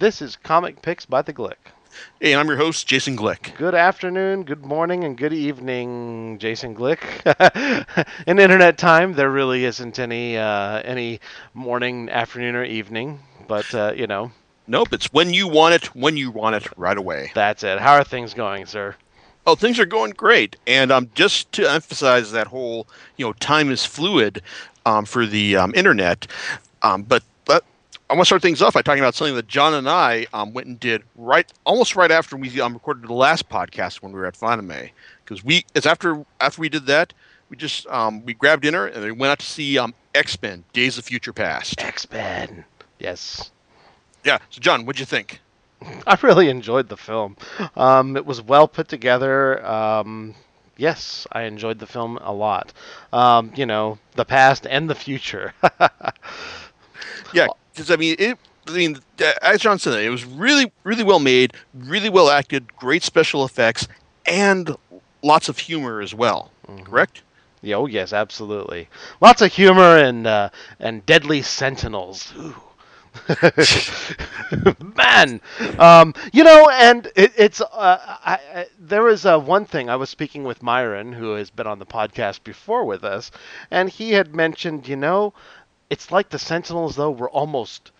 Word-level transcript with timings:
This 0.00 0.22
is 0.22 0.34
Comic 0.34 0.80
Picks 0.80 1.04
by 1.04 1.20
the 1.20 1.34
Glick. 1.34 1.58
Hey, 2.22 2.34
I'm 2.34 2.48
your 2.48 2.56
host, 2.56 2.86
Jason 2.86 3.18
Glick. 3.18 3.54
Good 3.58 3.74
afternoon, 3.74 4.44
good 4.44 4.64
morning, 4.64 5.04
and 5.04 5.14
good 5.14 5.34
evening, 5.34 6.38
Jason 6.38 6.74
Glick. 6.74 7.02
In 8.26 8.38
internet 8.38 8.78
time, 8.78 9.12
there 9.12 9.30
really 9.30 9.66
isn't 9.66 9.98
any 9.98 10.38
uh, 10.38 10.80
any 10.86 11.20
morning, 11.52 12.08
afternoon, 12.08 12.56
or 12.56 12.64
evening, 12.64 13.20
but 13.46 13.74
uh, 13.74 13.92
you 13.94 14.06
know. 14.06 14.32
Nope, 14.66 14.94
it's 14.94 15.12
when 15.12 15.34
you 15.34 15.46
want 15.46 15.74
it, 15.74 15.94
when 15.94 16.16
you 16.16 16.30
want 16.30 16.56
it, 16.56 16.78
right 16.78 16.96
away. 16.96 17.30
That's 17.34 17.62
it. 17.62 17.78
How 17.78 17.92
are 17.92 18.04
things 18.04 18.32
going, 18.32 18.64
sir? 18.64 18.96
Oh, 19.46 19.54
things 19.54 19.78
are 19.78 19.84
going 19.84 20.12
great, 20.12 20.56
and 20.66 20.90
um, 20.90 21.10
just 21.14 21.52
to 21.52 21.70
emphasize 21.70 22.32
that 22.32 22.46
whole, 22.46 22.88
you 23.18 23.26
know, 23.26 23.34
time 23.34 23.70
is 23.70 23.84
fluid 23.84 24.40
um, 24.86 25.04
for 25.04 25.26
the 25.26 25.56
um, 25.56 25.74
internet. 25.74 26.26
Um, 26.80 27.02
but 27.02 27.22
but 27.39 27.39
I 28.10 28.14
want 28.14 28.22
to 28.22 28.26
start 28.26 28.42
things 28.42 28.60
off 28.60 28.74
by 28.74 28.82
talking 28.82 29.02
about 29.02 29.14
something 29.14 29.36
that 29.36 29.46
John 29.46 29.72
and 29.72 29.88
I 29.88 30.26
um, 30.32 30.52
went 30.52 30.66
and 30.66 30.80
did 30.80 31.04
right 31.14 31.50
almost 31.64 31.94
right 31.94 32.10
after 32.10 32.36
we 32.36 32.60
um, 32.60 32.74
recorded 32.74 33.08
the 33.08 33.14
last 33.14 33.48
podcast 33.48 34.02
when 34.02 34.12
we 34.12 34.18
were 34.18 34.26
at 34.26 34.34
Fanime, 34.34 34.90
because 35.24 35.44
we 35.44 35.64
it's 35.74 35.86
after 35.86 36.24
after 36.40 36.60
we 36.60 36.68
did 36.68 36.86
that 36.86 37.14
we 37.50 37.56
just 37.56 37.86
um, 37.88 38.24
we 38.24 38.32
grabbed 38.32 38.62
dinner 38.62 38.86
and 38.86 39.04
we 39.04 39.12
went 39.12 39.32
out 39.32 39.40
to 39.40 39.46
see 39.46 39.76
um, 39.76 39.92
X 40.14 40.40
Men: 40.40 40.64
Days 40.72 40.96
of 40.96 41.04
Future 41.04 41.32
Past. 41.32 41.80
X 41.82 42.10
Men. 42.10 42.64
Yes. 42.98 43.50
Yeah. 44.24 44.38
So 44.48 44.60
John, 44.60 44.86
what'd 44.86 45.00
you 45.00 45.06
think? 45.06 45.40
I 46.06 46.16
really 46.22 46.48
enjoyed 46.48 46.88
the 46.88 46.96
film. 46.96 47.36
Um, 47.76 48.16
it 48.16 48.24
was 48.24 48.40
well 48.40 48.68
put 48.68 48.88
together. 48.88 49.64
Um, 49.66 50.34
yes, 50.76 51.26
I 51.32 51.42
enjoyed 51.42 51.78
the 51.80 51.86
film 51.86 52.18
a 52.22 52.32
lot. 52.32 52.72
Um, 53.12 53.52
you 53.56 53.66
know, 53.66 53.98
the 54.14 54.24
past 54.24 54.66
and 54.66 54.88
the 54.88 54.94
future. 54.94 55.52
yeah, 57.32 57.48
I 57.88 57.96
mean, 57.96 58.16
it. 58.18 58.38
I 58.66 58.72
mean, 58.72 58.98
as 59.42 59.60
John 59.60 59.78
said, 59.78 60.02
it 60.02 60.10
was 60.10 60.24
really, 60.24 60.70
really 60.84 61.02
well 61.02 61.18
made, 61.18 61.54
really 61.74 62.08
well 62.08 62.28
acted, 62.28 62.76
great 62.76 63.02
special 63.02 63.44
effects, 63.44 63.88
and 64.26 64.76
lots 65.22 65.48
of 65.48 65.58
humor 65.58 66.00
as 66.00 66.14
well. 66.14 66.50
Mm-hmm. 66.66 66.84
Correct? 66.84 67.22
Yeah, 67.62 67.76
oh 67.76 67.86
yes, 67.86 68.12
absolutely. 68.12 68.88
Lots 69.20 69.42
of 69.42 69.52
humor 69.52 69.96
and 69.98 70.26
uh, 70.26 70.50
and 70.78 71.04
deadly 71.06 71.42
sentinels. 71.42 72.32
Man, 74.96 75.40
um, 75.78 76.14
you 76.32 76.44
know, 76.44 76.68
and 76.72 77.06
it, 77.16 77.32
it's 77.36 77.60
uh, 77.60 77.66
I, 77.72 78.38
I, 78.54 78.66
there 78.78 79.02
was 79.02 79.26
uh, 79.26 79.38
one 79.38 79.64
thing 79.64 79.90
I 79.90 79.96
was 79.96 80.10
speaking 80.10 80.44
with 80.44 80.62
Myron, 80.62 81.12
who 81.12 81.34
has 81.34 81.50
been 81.50 81.66
on 81.66 81.78
the 81.78 81.86
podcast 81.86 82.44
before 82.44 82.84
with 82.84 83.04
us, 83.04 83.30
and 83.70 83.88
he 83.88 84.12
had 84.12 84.34
mentioned, 84.34 84.86
you 84.88 84.96
know, 84.96 85.34
it's 85.90 86.12
like 86.12 86.30
the 86.30 86.38
Sentinels 86.38 86.96
though 86.96 87.10
were 87.10 87.30
almost 87.30 87.90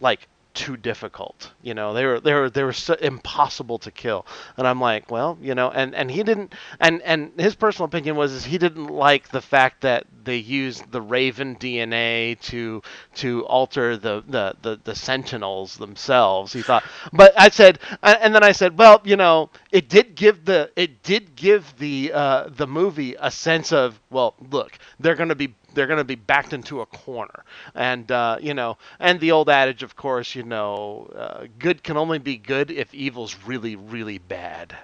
like 0.00 0.28
too 0.54 0.76
difficult. 0.76 1.50
You 1.62 1.74
know, 1.74 1.94
they 1.94 2.06
were 2.06 2.20
they 2.20 2.32
were 2.32 2.48
they 2.48 2.62
were 2.62 2.72
so 2.72 2.94
impossible 2.94 3.78
to 3.80 3.90
kill. 3.90 4.24
And 4.56 4.66
I'm 4.68 4.80
like, 4.80 5.10
well, 5.10 5.36
you 5.42 5.54
know, 5.54 5.70
and 5.70 5.94
and 5.96 6.10
he 6.10 6.22
didn't 6.22 6.54
and 6.80 7.02
and 7.02 7.32
his 7.38 7.56
personal 7.56 7.86
opinion 7.86 8.14
was 8.16 8.32
is 8.32 8.44
he 8.44 8.56
didn't 8.58 8.86
like 8.86 9.30
the 9.30 9.40
fact 9.40 9.80
that 9.82 10.06
they 10.22 10.36
used 10.36 10.90
the 10.92 11.02
Raven 11.02 11.56
DNA 11.56 12.40
to 12.42 12.82
to 13.16 13.44
alter 13.46 13.96
the 13.96 14.22
the 14.28 14.54
the, 14.62 14.80
the 14.84 14.94
Sentinels 14.94 15.76
themselves. 15.76 16.52
He 16.52 16.62
thought, 16.62 16.84
but 17.12 17.32
I 17.38 17.48
said, 17.48 17.80
and 18.02 18.34
then 18.34 18.44
I 18.44 18.52
said, 18.52 18.78
well, 18.78 19.00
you 19.04 19.16
know, 19.16 19.50
it 19.72 19.88
did 19.88 20.14
give 20.14 20.44
the 20.44 20.70
it 20.76 21.02
did 21.02 21.34
give 21.34 21.76
the 21.78 22.12
uh, 22.14 22.48
the 22.48 22.66
movie 22.68 23.16
a 23.18 23.30
sense 23.30 23.72
of, 23.72 23.98
well, 24.10 24.34
look, 24.50 24.78
they're 25.00 25.16
going 25.16 25.30
to 25.30 25.34
be 25.34 25.54
they're 25.74 25.86
going 25.86 25.98
to 25.98 26.04
be 26.04 26.14
backed 26.14 26.52
into 26.52 26.80
a 26.80 26.86
corner. 26.86 27.44
And 27.74 28.10
uh, 28.10 28.38
you 28.40 28.54
know, 28.54 28.78
and 28.98 29.20
the 29.20 29.32
old 29.32 29.48
adage, 29.48 29.82
of 29.82 29.96
course, 29.96 30.34
you 30.34 30.42
know, 30.42 31.10
uh, 31.16 31.46
good 31.58 31.82
can 31.82 31.96
only 31.96 32.18
be 32.18 32.36
good 32.36 32.70
if 32.70 32.92
evil's 32.94 33.36
really, 33.46 33.76
really 33.76 34.18
bad. 34.18 34.76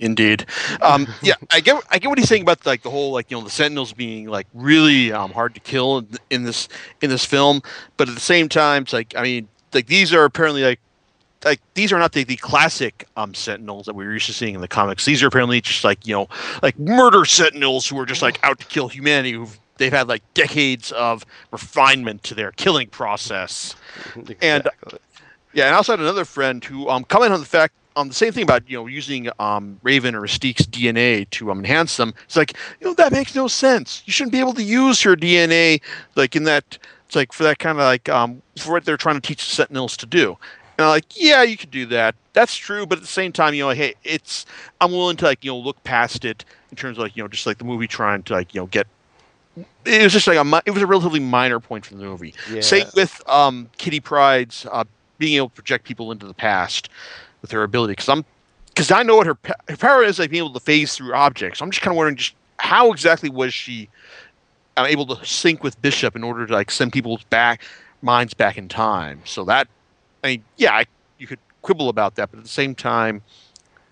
Indeed, 0.00 0.46
um, 0.82 1.06
yeah, 1.22 1.34
I 1.52 1.60
get 1.60 1.80
I 1.88 1.98
get 1.98 2.08
what 2.08 2.18
he's 2.18 2.28
saying 2.28 2.42
about 2.42 2.66
like 2.66 2.82
the 2.82 2.90
whole 2.90 3.12
like 3.12 3.30
you 3.30 3.36
know 3.36 3.44
the 3.44 3.50
Sentinels 3.50 3.92
being 3.92 4.26
like 4.26 4.48
really 4.52 5.12
um, 5.12 5.30
hard 5.30 5.54
to 5.54 5.60
kill 5.60 5.98
in, 5.98 6.08
in 6.30 6.42
this 6.42 6.68
in 7.00 7.10
this 7.10 7.24
film, 7.24 7.62
but 7.96 8.08
at 8.08 8.14
the 8.14 8.20
same 8.20 8.48
time, 8.48 8.82
it's 8.82 8.92
like 8.92 9.14
I 9.16 9.22
mean 9.22 9.48
like 9.72 9.86
these 9.86 10.12
are 10.12 10.24
apparently 10.24 10.64
like 10.64 10.80
like 11.44 11.60
these 11.74 11.92
are 11.92 11.98
not 11.98 12.12
the, 12.12 12.24
the 12.24 12.36
classic 12.36 13.06
um, 13.16 13.34
sentinels 13.34 13.86
that 13.86 13.94
we 13.94 14.04
were 14.04 14.12
used 14.12 14.26
to 14.26 14.32
seeing 14.32 14.54
in 14.54 14.60
the 14.60 14.68
comics. 14.68 15.04
These 15.04 15.22
are 15.22 15.28
apparently 15.28 15.60
just 15.60 15.84
like 15.84 16.06
you 16.06 16.14
know 16.14 16.28
like 16.62 16.78
murder 16.78 17.24
sentinels 17.24 17.86
who 17.86 17.98
are 18.00 18.06
just 18.06 18.22
like 18.22 18.40
out 18.42 18.58
to 18.60 18.66
kill 18.66 18.88
humanity 18.88 19.32
who've 19.32 19.58
they've 19.76 19.92
had 19.92 20.08
like 20.08 20.22
decades 20.34 20.92
of 20.92 21.24
refinement 21.50 22.22
to 22.24 22.34
their 22.34 22.52
killing 22.52 22.88
process. 22.88 23.74
Exactly. 24.16 24.36
And 24.48 24.68
yeah, 25.52 25.66
and 25.66 25.74
I 25.74 25.76
also 25.76 25.92
had 25.92 26.00
another 26.00 26.24
friend 26.24 26.64
who 26.64 26.88
um 26.88 27.04
commented 27.04 27.34
on 27.34 27.40
the 27.40 27.46
fact 27.46 27.74
on 27.96 28.08
the 28.08 28.14
same 28.14 28.32
thing 28.32 28.42
about 28.42 28.68
you 28.68 28.76
know 28.76 28.86
using 28.86 29.28
um, 29.38 29.78
Raven 29.82 30.14
or 30.14 30.22
Mystique's 30.22 30.66
DNA 30.66 31.28
to 31.30 31.50
um, 31.50 31.60
enhance 31.60 31.96
them. 31.96 32.14
It's 32.24 32.36
like 32.36 32.56
you 32.80 32.88
know 32.88 32.94
that 32.94 33.12
makes 33.12 33.34
no 33.34 33.48
sense. 33.48 34.02
You 34.06 34.12
shouldn't 34.12 34.32
be 34.32 34.40
able 34.40 34.54
to 34.54 34.62
use 34.62 35.04
your 35.04 35.16
DNA 35.16 35.80
like 36.16 36.36
in 36.36 36.44
that. 36.44 36.78
It's 37.06 37.16
like 37.16 37.32
for 37.32 37.44
that 37.44 37.58
kind 37.58 37.78
of 37.78 37.84
like 37.84 38.08
um, 38.08 38.42
for 38.58 38.72
what 38.72 38.84
they're 38.84 38.96
trying 38.96 39.16
to 39.16 39.20
teach 39.20 39.44
the 39.48 39.54
Sentinels 39.54 39.96
to 39.98 40.06
do. 40.06 40.36
And 40.76 40.84
I'm 40.84 40.90
like, 40.90 41.04
yeah, 41.14 41.42
you 41.42 41.56
could 41.56 41.70
do 41.70 41.86
that. 41.86 42.16
That's 42.32 42.56
true, 42.56 42.84
but 42.84 42.98
at 42.98 43.02
the 43.02 43.08
same 43.08 43.30
time, 43.30 43.54
you 43.54 43.62
know, 43.62 43.70
hey, 43.70 43.94
it's 44.02 44.44
I'm 44.80 44.90
willing 44.90 45.16
to 45.18 45.24
like 45.24 45.44
you 45.44 45.52
know 45.52 45.58
look 45.58 45.82
past 45.84 46.24
it 46.24 46.44
in 46.70 46.76
terms 46.76 46.98
of 46.98 47.02
like 47.02 47.16
you 47.16 47.22
know 47.22 47.28
just 47.28 47.46
like 47.46 47.58
the 47.58 47.64
movie 47.64 47.86
trying 47.86 48.22
to 48.24 48.32
like 48.32 48.54
you 48.54 48.60
know 48.60 48.66
get 48.66 48.86
it 49.56 50.02
was 50.02 50.12
just 50.12 50.26
like 50.26 50.36
a 50.36 50.62
it 50.66 50.72
was 50.72 50.82
a 50.82 50.86
relatively 50.86 51.20
minor 51.20 51.60
point 51.60 51.86
from 51.86 51.98
the 51.98 52.04
movie. 52.04 52.34
Yeah. 52.50 52.60
Same 52.60 52.86
with 52.94 53.22
um, 53.28 53.70
Kitty 53.76 54.00
Pryde's 54.00 54.66
uh, 54.70 54.84
being 55.18 55.36
able 55.36 55.48
to 55.48 55.54
project 55.54 55.84
people 55.84 56.10
into 56.12 56.26
the 56.26 56.34
past 56.34 56.88
with 57.42 57.50
her 57.50 57.62
ability 57.62 57.92
because 57.92 58.08
I'm 58.08 58.24
because 58.68 58.90
I 58.90 59.02
know 59.02 59.16
what 59.16 59.26
her, 59.26 59.38
her 59.68 59.76
power 59.76 60.02
is 60.02 60.18
like 60.18 60.30
being 60.30 60.42
able 60.42 60.54
to 60.54 60.60
phase 60.60 60.96
through 60.96 61.14
objects. 61.14 61.62
I'm 61.62 61.70
just 61.70 61.82
kind 61.82 61.92
of 61.92 61.96
wondering 61.96 62.16
just 62.16 62.34
how 62.58 62.90
exactly 62.92 63.30
was 63.30 63.54
she 63.54 63.88
uh, 64.76 64.86
able 64.88 65.06
to 65.06 65.24
sync 65.24 65.62
with 65.62 65.80
Bishop 65.80 66.16
in 66.16 66.24
order 66.24 66.46
to 66.46 66.52
like 66.52 66.70
send 66.70 66.92
people's 66.92 67.22
back 67.24 67.62
minds 68.02 68.34
back 68.34 68.58
in 68.58 68.68
time. 68.68 69.20
So 69.24 69.44
that 69.44 69.68
I 70.22 70.28
mean, 70.28 70.44
yeah, 70.56 70.72
I, 70.74 70.86
you 71.18 71.26
could 71.26 71.38
quibble 71.62 71.88
about 71.88 72.16
that, 72.16 72.30
but 72.30 72.38
at 72.38 72.44
the 72.44 72.50
same 72.50 72.74
time, 72.74 73.22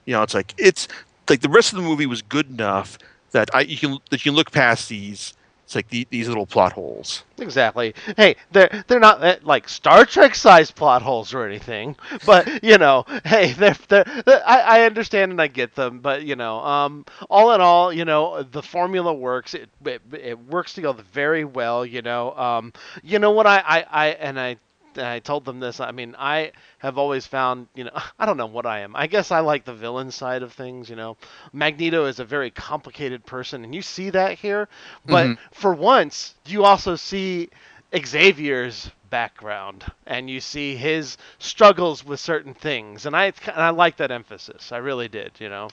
you 0.07 0.13
know, 0.13 0.23
it's 0.23 0.35
like 0.35 0.55
it's 0.59 0.89
like 1.29 1.41
the 1.41 1.49
rest 1.49 1.73
of 1.73 1.77
the 1.77 1.85
movie 1.85 2.07
was 2.07 2.23
good 2.23 2.49
enough 2.49 2.99
that 3.33 3.51
I 3.55 3.61
you 3.61 3.77
can 3.77 3.99
that 4.11 4.25
you 4.25 4.31
can 4.31 4.37
look 4.37 4.51
past 4.51 4.89
these 4.89 5.35
it's 5.73 5.77
like 5.77 5.89
the, 5.89 6.07
these 6.11 6.29
little 6.29 6.45
plot 6.45 6.75
holes. 6.75 7.25
Exactly. 7.39 7.95
Hey, 8.19 8.37
they're 8.51 8.85
they're 8.89 9.01
not 9.01 9.25
uh, 9.25 9.37
like 9.43 9.71
Star 9.71 10.05
Trek 10.05 10.35
sized 10.35 10.75
plot 10.75 11.01
holes 11.01 11.33
or 11.33 11.47
anything, 11.47 11.97
but 12.27 12.63
you 12.63 12.77
know, 12.77 13.07
hey, 13.25 13.53
they're, 13.53 13.75
they're, 13.89 14.05
they're 14.27 14.47
I, 14.47 14.61
I 14.61 14.81
understand 14.83 15.33
and 15.33 15.41
I 15.41 15.47
get 15.47 15.75
them, 15.75 16.01
but 16.01 16.25
you 16.25 16.37
know, 16.37 16.59
um, 16.59 17.07
all 17.31 17.53
in 17.55 17.63
all, 17.63 17.91
you 17.91 18.05
know, 18.05 18.43
the 18.43 18.63
formula 18.63 19.15
works. 19.15 19.55
It 19.55 19.71
it, 19.87 20.03
it 20.13 20.39
works 20.39 20.75
together 20.75 21.03
very 21.11 21.47
well. 21.47 21.87
You 21.87 22.03
know, 22.03 22.37
um, 22.37 22.75
you 23.03 23.19
know 23.19 23.31
what 23.31 23.47
I, 23.47 23.63
I, 23.67 23.87
I 23.91 24.07
and 24.09 24.39
I 24.39 24.57
I 24.99 25.21
told 25.21 25.45
them 25.45 25.61
this. 25.61 25.81
I 25.81 25.91
mean, 25.93 26.15
I 26.19 26.53
have 26.79 26.99
always 26.99 27.27
found, 27.27 27.69
you 27.75 27.85
know, 27.85 27.91
I 28.19 28.27
don't 28.27 28.37
know 28.37 28.47
what 28.47 28.67
I 28.67 28.81
am. 28.81 28.97
I 28.97 29.07
guess 29.07 29.31
I 29.31 29.41
like 29.41 29.65
the 29.65 29.75
villain 29.75 30.11
side 30.11 30.43
of 30.43 30.53
things, 30.53 30.91
you 30.91 30.97
know. 30.97 31.17
Magneto 31.53 32.07
is 32.07 32.19
a 32.19 32.25
very 32.25 32.51
complicated 32.51 33.25
person, 33.25 33.65
and 33.65 33.75
you 33.75 33.83
see 33.83 34.11
that 34.11 34.39
here. 34.39 34.69
But 35.07 35.27
mm-hmm. 35.27 35.43
for 35.53 35.75
once, 35.75 36.35
you 36.47 36.65
also 36.65 36.97
see 36.97 37.51
Xavier's 37.95 38.91
background, 39.11 39.85
and 40.07 40.31
you 40.31 40.41
see 40.41 40.75
his 40.75 41.19
struggles 41.39 42.05
with 42.05 42.19
certain 42.19 42.55
things, 42.55 43.07
and 43.07 43.15
I 43.15 43.27
and 43.27 43.63
I 43.63 43.71
like 43.71 43.99
that 43.99 44.11
emphasis. 44.11 44.73
I 44.73 44.79
really 44.79 45.09
did, 45.09 45.33
you 45.39 45.49
know. 45.49 45.69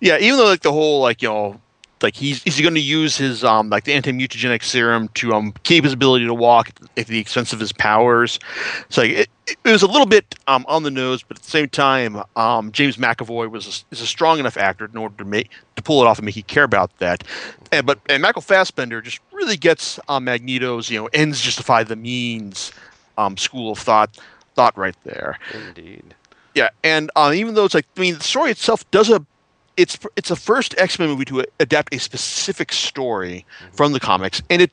Yeah, 0.00 0.18
even 0.18 0.38
though 0.38 0.46
like 0.46 0.62
the 0.62 0.72
whole 0.72 1.00
like 1.00 1.22
you 1.22 1.28
know 1.28 1.60
like 2.02 2.16
he's 2.16 2.44
is 2.44 2.56
he 2.56 2.62
going 2.62 2.74
to 2.74 2.80
use 2.80 3.16
his 3.16 3.44
um 3.44 3.70
like 3.70 3.84
the 3.84 3.92
anti-mutagenic 3.92 4.62
serum 4.62 5.08
to 5.08 5.32
um 5.32 5.52
keep 5.62 5.84
his 5.84 5.92
ability 5.92 6.26
to 6.26 6.34
walk 6.34 6.70
at 6.96 7.06
the 7.06 7.18
expense 7.18 7.52
of 7.52 7.60
his 7.60 7.72
powers. 7.72 8.38
So 8.88 9.02
like, 9.02 9.10
it, 9.10 9.28
it 9.46 9.70
was 9.70 9.82
a 9.82 9.86
little 9.86 10.06
bit 10.06 10.34
um 10.46 10.64
on 10.68 10.82
the 10.82 10.90
nose, 10.90 11.22
but 11.22 11.36
at 11.36 11.42
the 11.42 11.50
same 11.50 11.68
time, 11.68 12.22
um 12.36 12.72
James 12.72 12.96
McAvoy 12.96 13.50
was 13.50 13.66
a, 13.66 13.94
is 13.94 14.00
a 14.00 14.06
strong 14.06 14.38
enough 14.38 14.56
actor 14.56 14.84
in 14.84 14.96
order 14.96 15.14
to 15.18 15.24
make 15.24 15.50
to 15.76 15.82
pull 15.82 16.02
it 16.02 16.06
off 16.06 16.18
and 16.18 16.26
make 16.26 16.36
you 16.36 16.44
care 16.44 16.64
about 16.64 16.96
that. 16.98 17.24
And 17.70 17.86
but 17.86 17.98
and 18.08 18.22
Michael 18.22 18.42
Fassbender 18.42 19.00
just 19.00 19.20
really 19.32 19.56
gets 19.56 19.98
um, 20.08 20.24
Magneto's 20.24 20.90
you 20.90 20.98
know 20.98 21.08
ends 21.12 21.40
justify 21.40 21.82
the 21.84 21.96
means 21.96 22.72
um 23.18 23.36
school 23.36 23.72
of 23.72 23.78
thought 23.78 24.18
thought 24.54 24.76
right 24.76 24.96
there. 25.04 25.38
Indeed. 25.52 26.14
Yeah, 26.54 26.68
and 26.84 27.10
um, 27.16 27.32
even 27.32 27.54
though 27.54 27.64
it's 27.64 27.74
like 27.74 27.86
I 27.96 28.00
mean 28.00 28.14
the 28.14 28.24
story 28.24 28.50
itself 28.50 28.88
does 28.90 29.08
a 29.10 29.24
it's 29.76 29.98
it's 30.16 30.28
the 30.28 30.36
first 30.36 30.74
X 30.78 30.98
Men 30.98 31.08
movie 31.08 31.24
to 31.26 31.44
adapt 31.60 31.94
a 31.94 31.98
specific 31.98 32.72
story 32.72 33.46
mm-hmm. 33.60 33.74
from 33.74 33.92
the 33.92 34.00
comics, 34.00 34.42
and 34.50 34.62
it 34.62 34.70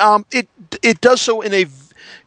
um, 0.00 0.24
it 0.30 0.48
it 0.82 1.00
does 1.00 1.20
so 1.20 1.40
in 1.40 1.54
a 1.54 1.66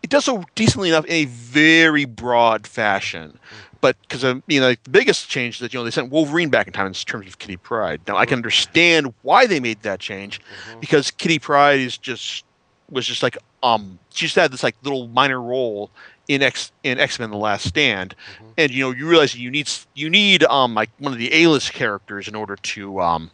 it 0.04 0.10
does 0.10 0.26
so 0.26 0.44
decently 0.56 0.90
enough 0.90 1.06
in 1.06 1.12
a 1.12 1.26
very 1.26 2.06
broad 2.06 2.66
fashion. 2.66 3.32
Mm-hmm. 3.32 3.78
But 3.82 3.98
because 4.02 4.24
um, 4.24 4.44
you 4.48 4.60
know 4.60 4.68
like, 4.68 4.84
the 4.84 4.90
biggest 4.92 5.30
change 5.30 5.60
that 5.60 5.74
you 5.74 5.80
know 5.80 5.84
they 5.84 5.92
sent 5.92 6.12
Wolverine 6.12 6.50
back 6.50 6.68
in 6.68 6.74
time 6.74 6.88
in 6.88 6.94
terms 6.94 7.28
of 7.28 7.40
Kitty 7.40 7.58
Pryde. 7.58 8.02
Now 8.08 8.18
I 8.18 8.26
can 8.26 8.38
understand 8.38 9.14
why 9.24 9.48
they 9.48 9.60
made 9.60 9.82
that 9.82 10.00
change 10.00 10.40
mm-hmm. 10.40 10.80
because 10.80 11.12
Kitty 11.12 11.40
Pryde 11.40 11.80
is 11.80 11.98
just 11.98 12.46
was 12.90 13.06
just 13.06 13.24
like 13.24 13.38
um 13.64 13.98
she 14.12 14.26
just 14.26 14.36
had 14.36 14.52
this 14.52 14.64
like 14.64 14.76
little 14.84 15.08
minor 15.08 15.42
role 15.42 15.90
in 16.32 16.42
X 16.42 16.72
in 16.84 16.98
X 16.98 17.20
Men: 17.20 17.30
The 17.30 17.38
Last 17.38 17.68
Stand, 17.68 18.16
mm-hmm. 18.36 18.52
and 18.58 18.72
you 18.72 18.86
know 18.86 18.92
you 18.92 19.08
realize 19.08 19.36
you 19.36 19.52
need 19.52 19.70
you 19.96 20.10
need 20.10 20.44
um 20.46 20.74
like 20.74 20.90
one 20.98 21.12
of 21.12 21.20
the 21.20 21.34
A 21.34 21.48
list 21.48 21.74
characters 21.74 22.28
in 22.28 22.36
order 22.36 22.56
to 22.56 23.02
um 23.02 23.30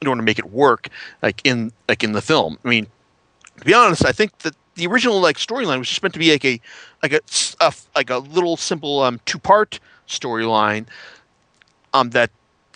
in 0.00 0.08
order 0.08 0.20
to 0.20 0.24
make 0.24 0.40
it 0.40 0.50
work 0.50 0.88
like 1.22 1.40
in 1.44 1.72
like 1.88 2.02
in 2.02 2.12
the 2.12 2.20
film. 2.20 2.58
I 2.64 2.68
mean, 2.68 2.88
to 3.58 3.64
be 3.64 3.72
honest, 3.72 4.04
I 4.04 4.10
think 4.10 4.36
that 4.38 4.56
the 4.74 4.88
original 4.88 5.20
like 5.20 5.36
storyline 5.36 5.78
was 5.78 5.88
just 5.88 6.02
meant 6.02 6.14
to 6.14 6.18
be 6.18 6.32
like 6.32 6.44
a 6.44 6.60
like 7.00 7.12
a, 7.12 7.20
a 7.60 7.72
like 7.94 8.10
a 8.10 8.18
little 8.18 8.56
simple 8.56 9.00
um 9.00 9.20
two 9.24 9.38
part 9.38 9.78
storyline 10.08 10.86
um 11.94 12.10
that 12.10 12.30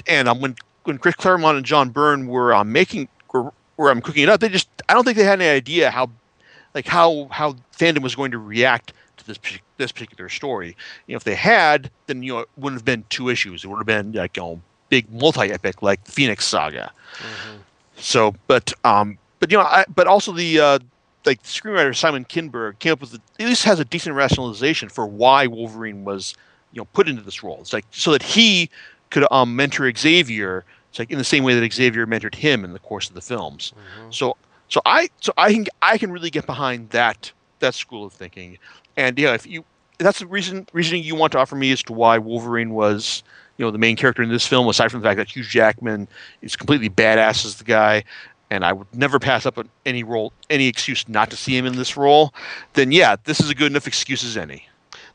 and 0.06 0.28
um 0.28 0.40
when 0.40 0.54
when 0.84 0.98
Chris 0.98 1.16
Claremont 1.16 1.56
and 1.56 1.66
John 1.66 1.90
Byrne 1.90 2.28
were 2.28 2.54
um 2.54 2.70
making 2.70 3.08
were, 3.32 3.52
were 3.76 3.90
um 3.90 4.00
cooking 4.00 4.22
it 4.22 4.28
up, 4.28 4.38
they 4.38 4.48
just 4.48 4.68
I 4.88 4.94
don't 4.94 5.02
think 5.02 5.16
they 5.16 5.24
had 5.24 5.40
any 5.40 5.50
idea 5.50 5.90
how 5.90 6.08
like 6.72 6.86
how 6.86 7.26
how 7.32 7.56
fandom 7.76 8.02
was 8.02 8.14
going 8.14 8.30
to 8.30 8.38
react 8.38 8.92
this 9.26 9.38
this 9.76 9.92
particular 9.92 10.28
story. 10.28 10.76
You 11.06 11.14
know, 11.14 11.16
if 11.16 11.24
they 11.24 11.34
had, 11.34 11.90
then 12.06 12.22
you 12.22 12.34
know 12.34 12.38
it 12.40 12.48
wouldn't 12.56 12.80
have 12.80 12.84
been 12.84 13.04
two 13.08 13.28
issues. 13.28 13.64
It 13.64 13.68
would 13.68 13.78
have 13.78 13.86
been 13.86 14.12
like 14.12 14.36
you 14.36 14.42
know 14.42 14.60
big 14.88 15.10
multi 15.12 15.52
epic 15.52 15.82
like 15.82 16.04
the 16.04 16.12
Phoenix 16.12 16.44
Saga. 16.44 16.92
Mm-hmm. 17.18 17.56
So, 17.96 18.34
but 18.46 18.72
um, 18.84 19.18
but 19.40 19.50
you 19.50 19.58
know, 19.58 19.64
I, 19.64 19.84
but 19.94 20.06
also 20.06 20.32
the 20.32 20.60
uh, 20.60 20.78
like 21.24 21.42
screenwriter 21.42 21.94
Simon 21.94 22.24
Kinberg 22.24 22.78
came 22.78 22.92
up 22.92 23.00
with 23.00 23.14
a, 23.14 23.20
at 23.40 23.46
least 23.46 23.64
has 23.64 23.80
a 23.80 23.84
decent 23.84 24.14
rationalization 24.14 24.88
for 24.88 25.06
why 25.06 25.46
Wolverine 25.46 26.04
was 26.04 26.34
you 26.72 26.80
know 26.80 26.86
put 26.92 27.08
into 27.08 27.22
this 27.22 27.42
role. 27.42 27.58
It's 27.60 27.72
like 27.72 27.86
so 27.90 28.12
that 28.12 28.22
he 28.22 28.70
could 29.10 29.26
um, 29.30 29.56
mentor 29.56 29.92
Xavier. 29.94 30.64
It's 30.90 30.98
like 30.98 31.10
in 31.10 31.18
the 31.18 31.24
same 31.24 31.44
way 31.44 31.58
that 31.58 31.72
Xavier 31.72 32.06
mentored 32.06 32.34
him 32.34 32.64
in 32.64 32.72
the 32.72 32.78
course 32.78 33.08
of 33.08 33.14
the 33.14 33.20
films. 33.20 33.72
Mm-hmm. 33.72 34.10
So 34.10 34.36
so 34.68 34.80
I 34.84 35.08
so 35.20 35.32
I 35.36 35.52
can 35.52 35.66
I 35.82 35.98
can 35.98 36.12
really 36.12 36.30
get 36.30 36.46
behind 36.46 36.90
that 36.90 37.32
that 37.60 37.74
school 37.74 38.04
of 38.04 38.12
thinking. 38.12 38.58
And 38.96 39.18
yeah, 39.18 39.34
if 39.34 39.46
you 39.46 39.64
that's 39.98 40.18
the 40.18 40.26
reason 40.26 40.66
reasoning 40.72 41.02
you 41.02 41.14
want 41.14 41.32
to 41.32 41.38
offer 41.38 41.56
me 41.56 41.72
as 41.72 41.82
to 41.84 41.92
why 41.92 42.18
Wolverine 42.18 42.70
was 42.70 43.22
you 43.56 43.64
know 43.64 43.70
the 43.70 43.78
main 43.78 43.96
character 43.96 44.22
in 44.22 44.28
this 44.28 44.46
film, 44.46 44.68
aside 44.68 44.90
from 44.90 45.00
the 45.00 45.08
fact 45.08 45.18
that 45.18 45.34
Hugh 45.34 45.42
Jackman 45.42 46.08
is 46.42 46.56
completely 46.56 46.90
badass 46.90 47.44
as 47.44 47.56
the 47.56 47.64
guy, 47.64 48.04
and 48.50 48.64
I 48.64 48.72
would 48.72 48.92
never 48.94 49.18
pass 49.18 49.46
up 49.46 49.58
any 49.84 50.02
role, 50.02 50.32
any 50.50 50.66
excuse 50.68 51.08
not 51.08 51.30
to 51.30 51.36
see 51.36 51.56
him 51.56 51.66
in 51.66 51.76
this 51.76 51.96
role. 51.96 52.34
Then 52.74 52.92
yeah, 52.92 53.16
this 53.24 53.40
is 53.40 53.50
a 53.50 53.54
good 53.54 53.70
enough 53.70 53.86
excuse 53.86 54.24
as 54.24 54.36
any 54.36 54.68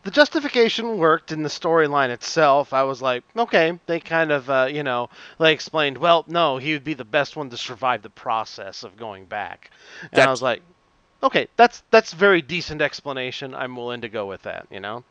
the 0.04 0.12
justification 0.12 0.98
worked 0.98 1.32
in 1.32 1.44
the 1.44 1.50
storyline 1.50 2.10
itself. 2.10 2.74
I 2.74 2.84
was 2.84 3.02
like, 3.02 3.24
okay, 3.38 3.80
they 3.86 4.00
kind 4.00 4.32
of, 4.32 4.50
uh, 4.50 4.68
you 4.72 4.84
know, 4.84 5.10
they 5.40 5.54
explained, 5.54 5.98
well, 5.98 6.26
no, 6.28 6.58
he 6.58 6.74
would 6.74 6.84
be 6.84 6.96
the 6.96 7.06
best 7.06 7.36
one 7.36 7.50
to 7.52 7.58
survive 7.58 8.02
the 8.02 8.10
process 8.10 8.84
of 8.84 8.98
going 8.98 9.26
back. 9.26 9.70
And. 10.12 10.22
I 10.22 10.30
was 10.30 10.42
like, 10.42 10.62
okay, 11.24 11.48
that's 11.56 11.84
that's 11.92 12.14
very 12.14 12.42
decent 12.42 12.82
explanation. 12.82 13.56
I'm 13.56 13.76
willing 13.76 14.02
to 14.02 14.10
go 14.10 14.26
with 14.26 14.44
that, 14.44 14.68
you 14.72 14.80
know. 14.80 15.04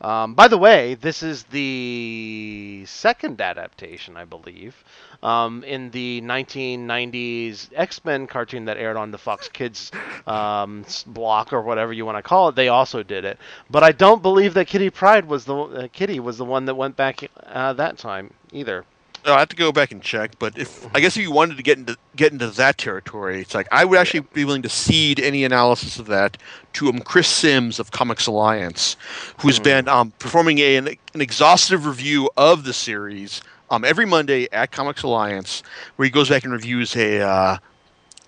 Um, 0.00 0.34
by 0.34 0.48
the 0.48 0.58
way, 0.58 0.94
this 0.94 1.22
is 1.22 1.44
the 1.44 2.84
second 2.86 3.40
adaptation, 3.40 4.16
I 4.16 4.26
believe, 4.26 4.84
um, 5.22 5.64
in 5.64 5.90
the 5.90 6.20
1990s 6.20 7.70
X 7.74 8.04
Men 8.04 8.26
cartoon 8.26 8.66
that 8.66 8.76
aired 8.76 8.98
on 8.98 9.10
the 9.10 9.18
Fox 9.18 9.48
Kids 9.52 9.90
um, 10.26 10.84
block 11.06 11.52
or 11.54 11.62
whatever 11.62 11.94
you 11.94 12.04
want 12.04 12.18
to 12.18 12.22
call 12.22 12.48
it. 12.50 12.56
They 12.56 12.68
also 12.68 13.02
did 13.02 13.24
it, 13.24 13.38
but 13.70 13.82
I 13.82 13.92
don't 13.92 14.22
believe 14.22 14.54
that 14.54 14.66
Kitty 14.66 14.90
Pryde 14.90 15.24
was 15.24 15.46
the 15.46 15.56
uh, 15.56 15.88
Kitty 15.92 16.20
was 16.20 16.36
the 16.36 16.44
one 16.44 16.66
that 16.66 16.74
went 16.74 16.96
back 16.96 17.30
uh, 17.44 17.72
that 17.72 17.96
time 17.96 18.34
either. 18.52 18.84
Oh, 19.26 19.34
I 19.34 19.40
have 19.40 19.48
to 19.48 19.56
go 19.56 19.72
back 19.72 19.90
and 19.90 20.00
check, 20.00 20.38
but 20.38 20.56
if 20.56 20.86
I 20.94 21.00
guess 21.00 21.16
if 21.16 21.22
you 21.24 21.32
wanted 21.32 21.56
to 21.56 21.62
get 21.64 21.78
into 21.78 21.96
get 22.14 22.30
into 22.30 22.46
that 22.46 22.78
territory, 22.78 23.40
it's 23.40 23.56
like 23.56 23.66
I 23.72 23.84
would 23.84 23.98
actually 23.98 24.20
be 24.20 24.44
willing 24.44 24.62
to 24.62 24.68
cede 24.68 25.18
any 25.18 25.42
analysis 25.42 25.98
of 25.98 26.06
that 26.06 26.36
to 26.74 26.88
um, 26.88 27.00
Chris 27.00 27.26
Sims 27.26 27.80
of 27.80 27.90
Comics 27.90 28.28
Alliance, 28.28 28.96
who's 29.38 29.58
mm. 29.58 29.64
been 29.64 29.88
um, 29.88 30.12
performing 30.20 30.60
a, 30.60 30.76
an, 30.76 30.88
an, 31.12 31.20
exhaustive 31.20 31.86
review 31.86 32.30
of 32.36 32.62
the 32.62 32.72
series 32.72 33.42
um, 33.70 33.84
every 33.84 34.06
Monday 34.06 34.46
at 34.52 34.70
Comics 34.70 35.02
Alliance, 35.02 35.64
where 35.96 36.04
he 36.04 36.10
goes 36.10 36.28
back 36.28 36.44
and 36.44 36.52
reviews 36.52 36.94
a 36.94 37.20
uh, 37.20 37.58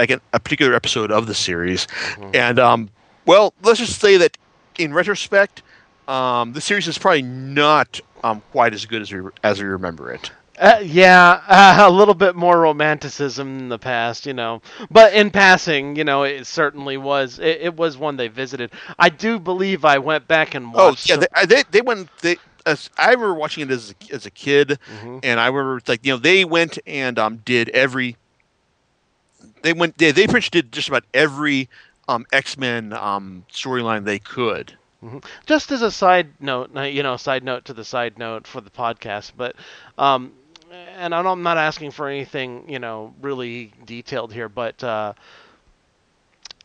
like 0.01 0.11
a, 0.11 0.21
a 0.33 0.41
particular 0.41 0.75
episode 0.75 1.13
of 1.13 1.29
the 1.29 1.35
series. 1.35 1.87
Mm. 2.17 2.35
And 2.35 2.59
um, 2.59 2.91
well, 3.25 3.55
let's 3.63 3.79
just 3.79 4.01
say 4.01 4.17
that 4.17 4.37
in 4.79 4.93
retrospect, 4.93 5.63
um, 6.09 6.55
the 6.55 6.61
series 6.61 6.89
is 6.89 6.99
probably 6.99 7.23
not 7.23 8.01
um, 8.25 8.43
quite 8.51 8.75
as 8.75 8.85
good 8.85 9.03
as 9.03 9.13
we 9.13 9.21
as 9.45 9.63
we 9.63 9.69
remember 9.69 10.11
it. 10.13 10.33
Uh, 10.59 10.81
yeah, 10.83 11.43
uh, 11.47 11.77
a 11.89 11.91
little 11.91 12.15
bit 12.15 12.35
more 12.35 12.61
romanticism 12.61 13.59
in 13.59 13.69
the 13.69 13.79
past, 13.79 14.27
you 14.27 14.35
know. 14.35 14.61
But 14.91 15.15
in 15.15 15.31
passing, 15.31 15.97
you 15.97 16.05
know, 16.05 16.25
it 16.25 16.47
certainly 16.47 16.97
was. 16.97 17.39
It, 17.39 17.61
it 17.63 17.77
was 17.77 17.97
one 17.97 18.17
they 18.17 18.29
visited. 18.29 18.73
I 18.99 19.09
do 19.09 19.39
believe 19.39 19.85
I 19.85 19.99
went 19.99 20.27
back 20.27 20.55
and 20.55 20.67
oh, 20.75 20.89
watched. 20.89 21.11
Oh 21.11 21.15
yeah, 21.15 21.45
they, 21.45 21.47
they, 21.47 21.63
they 21.71 21.81
went. 21.81 22.09
They, 22.23 22.37
as, 22.67 22.91
I 22.99 23.11
remember 23.11 23.35
watching 23.35 23.65
it 23.65 23.71
as 23.71 23.93
a, 23.93 24.15
as 24.15 24.27
a 24.27 24.31
kid, 24.31 24.79
mm-hmm. 24.91 25.19
and 25.23 25.39
I 25.39 25.47
remember 25.47 25.81
like 25.87 26.05
you 26.05 26.13
know 26.13 26.19
they 26.19 26.45
went 26.45 26.79
and 26.87 27.19
um 27.19 27.39
did 27.45 27.69
every. 27.71 28.17
They 29.63 29.73
went. 29.73 29.99
They 29.99 30.11
they 30.11 30.27
pretty 30.27 30.39
much 30.39 30.51
did 30.51 30.73
just 30.73 30.89
about 30.89 31.05
every 31.15 31.69
um 32.09 32.27
X 32.33 32.59
Men 32.59 32.93
um 32.93 33.45
storyline 33.53 34.05
they 34.05 34.19
could. 34.19 34.75
Mm-hmm. 35.03 35.19
Just 35.47 35.71
as 35.71 35.83
a 35.83 35.93
side 35.93 36.29
note, 36.41 36.75
you 36.75 37.05
know, 37.05 37.17
side 37.17 37.45
note 37.45 37.67
to 37.67 37.73
the 37.73 37.85
side 37.85 38.19
note 38.19 38.49
for 38.49 38.61
the 38.61 38.71
podcast, 38.71 39.31
but 39.37 39.55
um, 39.97 40.33
and 40.71 41.15
I'm 41.15 41.43
not 41.43 41.59
asking 41.59 41.93
for 41.93 42.09
anything, 42.09 42.69
you 42.69 42.79
know, 42.79 43.15
really 43.21 43.73
detailed 43.85 44.33
here, 44.33 44.49
but 44.49 44.83
uh, 44.83 45.15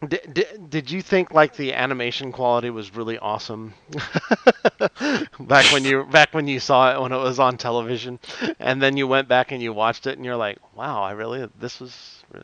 did, 0.07 0.69
did 0.69 0.91
you 0.91 1.01
think 1.01 1.33
like 1.33 1.55
the 1.55 1.73
animation 1.73 2.31
quality 2.31 2.69
was 2.69 2.95
really 2.95 3.17
awesome 3.17 3.73
back 5.39 5.71
when 5.71 5.85
you 5.85 6.03
back 6.05 6.33
when 6.33 6.47
you 6.47 6.59
saw 6.59 6.93
it 6.93 7.01
when 7.01 7.11
it 7.11 7.17
was 7.17 7.39
on 7.39 7.57
television, 7.57 8.19
and 8.59 8.81
then 8.81 8.97
you 8.97 9.07
went 9.07 9.27
back 9.27 9.51
and 9.51 9.61
you 9.61 9.71
watched 9.71 10.07
it 10.07 10.17
and 10.17 10.25
you're 10.25 10.35
like, 10.35 10.57
wow, 10.75 11.01
I 11.01 11.11
really 11.11 11.49
this 11.59 11.79
was. 11.79 12.19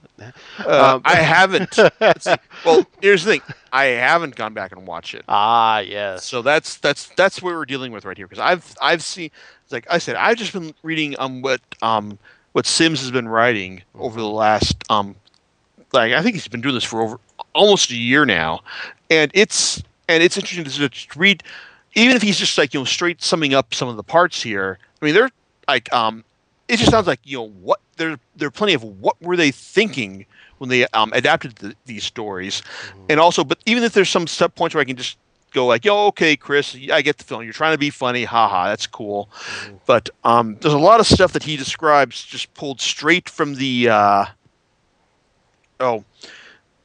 Uh, 0.60 0.96
um, 0.96 1.02
I 1.04 1.16
haven't. 1.16 1.76
well, 2.66 2.86
here's 3.02 3.24
the 3.24 3.32
thing: 3.32 3.42
I 3.74 3.86
haven't 3.86 4.36
gone 4.36 4.54
back 4.54 4.72
and 4.72 4.86
watched 4.86 5.16
it. 5.16 5.24
Ah, 5.28 5.80
yes. 5.80 6.26
So 6.26 6.44
that's 6.44 6.78
that's 6.78 7.08
that's 7.16 7.42
what 7.42 7.56
we're 7.56 7.66
dealing 7.66 7.92
with 7.92 8.06
right 8.06 8.16
here 8.16 8.28
because 8.28 8.42
I've 8.42 8.76
I've 8.80 9.02
seen 9.02 9.32
like 9.72 9.88
I 9.90 9.98
said, 9.98 10.16
I've 10.16 10.38
just 10.38 10.54
been 10.54 10.74
reading 10.84 11.16
um 11.20 11.42
what 11.42 11.62
um 11.82 12.18
what 12.54 12.66
Sims 12.66 13.02
has 13.02 13.12
been 13.12 13.28
writing 13.28 13.84
over 13.96 14.20
the 14.20 14.28
last 14.28 14.76
um 14.90 15.16
like 15.94 16.14
I 16.14 16.22
think 16.22 16.36
he's 16.36 16.48
been 16.48 16.62
doing 16.62 16.76
this 16.76 16.84
for 16.84 17.02
over 17.02 17.20
almost 17.54 17.92
a 17.92 17.96
year 17.96 18.26
now, 18.26 18.62
and 19.10 19.32
it's 19.34 19.82
and 20.08 20.24
it's 20.24 20.38
interesting 20.38 20.66
to 20.66 20.90
just 20.90 21.16
read, 21.16 21.44
even 21.96 22.16
if 22.16 22.22
he's 22.22 22.38
just 22.38 22.58
like 22.58 22.74
you 22.74 22.80
know 22.80 22.86
straight 22.86 23.22
summing 23.22 23.54
up 23.54 23.74
some 23.74 23.88
of 23.88 23.96
the 23.96 24.04
parts 24.04 24.42
here. 24.42 24.80
I 25.02 25.06
mean, 25.06 25.14
they're 25.14 25.30
like 25.68 25.92
um, 25.94 26.24
it 26.68 26.78
just 26.78 26.92
sounds 26.92 27.08
like 27.08 27.20
you 27.24 27.38
know 27.38 27.50
what 27.50 27.80
there 27.98 28.20
there 28.36 28.48
are 28.48 28.52
plenty 28.52 28.74
of 28.74 28.84
what 28.84 29.22
were 29.22 29.38
they 29.38 29.52
thinking 29.52 30.26
when 30.58 30.70
they 30.70 30.86
um, 30.88 31.12
adapted 31.14 31.56
the, 31.56 31.76
these 31.86 32.04
stories, 32.04 32.62
mm-hmm. 32.62 33.06
and 33.10 33.20
also, 33.20 33.44
but 33.44 33.60
even 33.66 33.84
if 33.84 33.94
there's 33.94 34.10
some 34.10 34.28
sub 34.28 34.54
points 34.56 34.76
where 34.76 34.82
I 34.82 34.86
can 34.86 34.98
just 34.98 35.18
go 35.52 35.66
like, 35.66 35.86
"Yo, 35.86 36.08
okay, 36.08 36.36
Chris, 36.36 36.76
I 36.92 37.02
get 37.02 37.18
the 37.18 37.24
feeling. 37.24 37.46
You're 37.46 37.54
trying 37.54 37.74
to 37.74 37.80
be 37.80 37.90
funny, 37.90 38.24
haha, 38.24 38.68
that's 38.70 38.88
cool," 38.88 39.30
but 39.86 40.10
um, 40.24 40.58
there's 40.62 40.74
a 40.74 40.80
lot 40.80 41.00
of 41.00 41.08
stuff 41.08 41.34
that 41.34 41.44
he 41.44 41.58
describes 41.58 42.24
just 42.24 42.54
pulled 42.54 42.82
straight 42.82 43.30
from 43.30 43.56
the 43.56 43.90
uh, 43.90 44.26
oh 45.80 46.04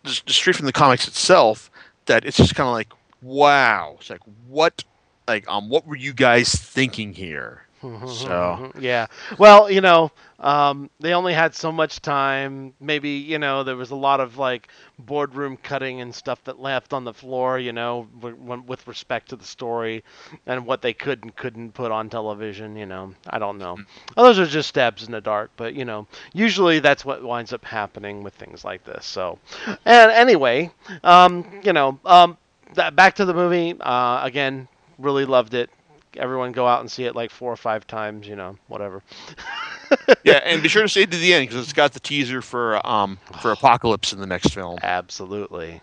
just, 0.05 0.29
straight 0.31 0.57
from 0.57 0.67
the 0.67 0.73
comics 0.73 1.09
itself 1.09 1.71
that 2.07 2.25
it's 2.25 2.37
just 2.37 2.55
kind 2.55 2.69
of 2.69 2.75
like 2.75 2.93
wow. 3.23 3.97
It's 4.01 4.11
like 4.11 4.21
what 4.49 4.85
like 5.27 5.49
um 5.49 5.69
what 5.69 5.87
were 5.87 5.97
you 5.97 6.13
guys 6.13 6.55
thinking 6.55 7.13
here? 7.13 7.63
So 8.07 8.73
yeah. 8.79 9.09
Well 9.37 9.71
you 9.71 9.83
know 9.83 10.11
um, 10.45 10.91
they 11.01 11.15
only 11.15 11.33
had 11.33 11.55
so 11.55 11.73
much 11.73 12.03
time. 12.03 12.75
Maybe 12.79 13.09
you 13.09 13.39
know 13.39 13.65
there 13.65 13.77
was 13.77 13.91
a 13.93 13.97
lot 13.97 14.21
of 14.21 14.37
like 14.37 14.69
boardroom 14.99 15.57
cutting 15.57 16.03
and 16.03 16.15
stuff 16.15 16.45
that 16.45 16.61
left 16.61 16.93
on 16.93 17.05
the 17.05 17.15
floor. 17.15 17.59
You 17.59 17.73
know, 17.73 18.07
with 18.21 18.87
respect 18.87 19.31
to 19.31 19.37
the 19.37 19.45
story 19.45 20.05
and 20.47 20.67
what 20.67 20.83
they 20.83 20.93
could 20.93 21.23
and 21.23 21.35
couldn't 21.35 21.73
put 21.73 21.91
on 21.91 22.11
television. 22.11 22.77
You 22.77 22.85
know, 22.85 23.15
I 23.27 23.39
don't 23.39 23.57
know. 23.57 23.79
Well, 24.15 24.27
those 24.27 24.39
are 24.39 24.47
just 24.47 24.69
stabs 24.69 25.05
in 25.05 25.13
the 25.13 25.23
dark, 25.23 25.51
but 25.57 25.73
you 25.73 25.87
know, 25.87 26.07
usually 26.35 26.79
that's 26.79 27.07
what 27.07 27.25
winds 27.25 27.55
up 27.55 27.65
happening 27.65 28.23
with 28.23 28.35
things 28.35 28.67
like 28.67 28.85
this. 28.85 29.07
So, 29.07 29.39
and 29.67 30.11
anyway, 30.13 30.71
um, 31.03 31.61
you 31.65 31.73
know, 31.73 31.99
um, 32.05 32.37
back 32.93 33.15
to 33.15 33.25
the 33.25 33.35
movie. 33.35 33.75
Uh, 33.81 34.23
again, 34.23 34.69
really 34.99 35.25
loved 35.25 35.55
it 35.55 35.71
everyone 36.17 36.53
go 36.53 36.65
out 36.65 36.81
and 36.81 36.89
see 36.89 37.03
it 37.03 37.17
like 37.17 37.29
four 37.29 37.53
or 37.53 37.57
five 37.57 37.87
times, 37.89 38.29
you 38.29 38.37
know, 38.37 38.57
whatever. 38.69 39.03
yeah, 40.25 40.41
and 40.45 40.63
be 40.63 40.69
sure 40.69 40.83
to 40.83 40.89
stay 40.89 41.07
to 41.07 41.17
the 41.17 41.35
end 41.35 41.49
because 41.49 41.63
it's 41.63 41.73
got 41.73 41.93
the 41.93 42.01
teaser 42.01 42.43
for 42.43 42.85
um 42.87 43.19
for 43.41 43.53
Apocalypse 43.53 44.13
in 44.13 44.21
the 44.21 44.27
next 44.27 44.53
film. 44.55 44.79
Absolutely. 44.83 45.81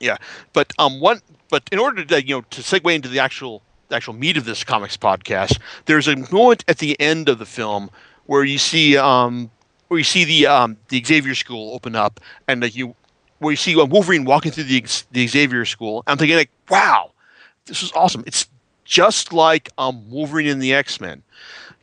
Yeah, 0.00 0.16
but 0.52 0.72
um 0.78 1.00
one 1.00 1.20
but 1.50 1.62
in 1.72 1.78
order 1.78 2.04
to 2.04 2.24
you 2.24 2.36
know 2.36 2.40
to 2.50 2.60
segue 2.60 2.94
into 2.94 3.08
the 3.08 3.18
actual 3.20 3.62
the 3.88 3.96
actual 3.96 4.14
meat 4.14 4.36
of 4.36 4.44
this 4.44 4.64
comics 4.64 4.96
podcast, 4.96 5.58
there's 5.86 6.08
a 6.08 6.16
moment 6.32 6.64
at 6.68 6.78
the 6.78 6.98
end 7.00 7.28
of 7.28 7.38
the 7.38 7.46
film 7.46 7.90
where 8.26 8.44
you 8.44 8.58
see 8.58 8.96
um 8.96 9.50
where 9.88 9.98
you 9.98 10.04
see 10.04 10.24
the 10.24 10.46
um 10.46 10.76
the 10.88 11.02
Xavier 11.04 11.34
School 11.34 11.74
open 11.74 11.94
up 11.96 12.20
and 12.48 12.62
like 12.62 12.74
you 12.74 12.94
where 13.38 13.52
you 13.52 13.56
see 13.56 13.76
Wolverine 13.76 14.24
walking 14.24 14.52
through 14.52 14.64
the 14.64 14.84
the 15.12 15.26
Xavier 15.26 15.64
School. 15.64 16.02
I'm 16.06 16.18
thinking 16.18 16.36
like, 16.36 16.50
wow, 16.68 17.12
this 17.66 17.82
is 17.82 17.92
awesome. 17.92 18.24
It's 18.26 18.48
just 18.84 19.32
like 19.32 19.70
um, 19.78 20.10
Wolverine 20.10 20.46
in 20.46 20.58
the 20.58 20.74
X 20.74 21.00
Men, 21.00 21.22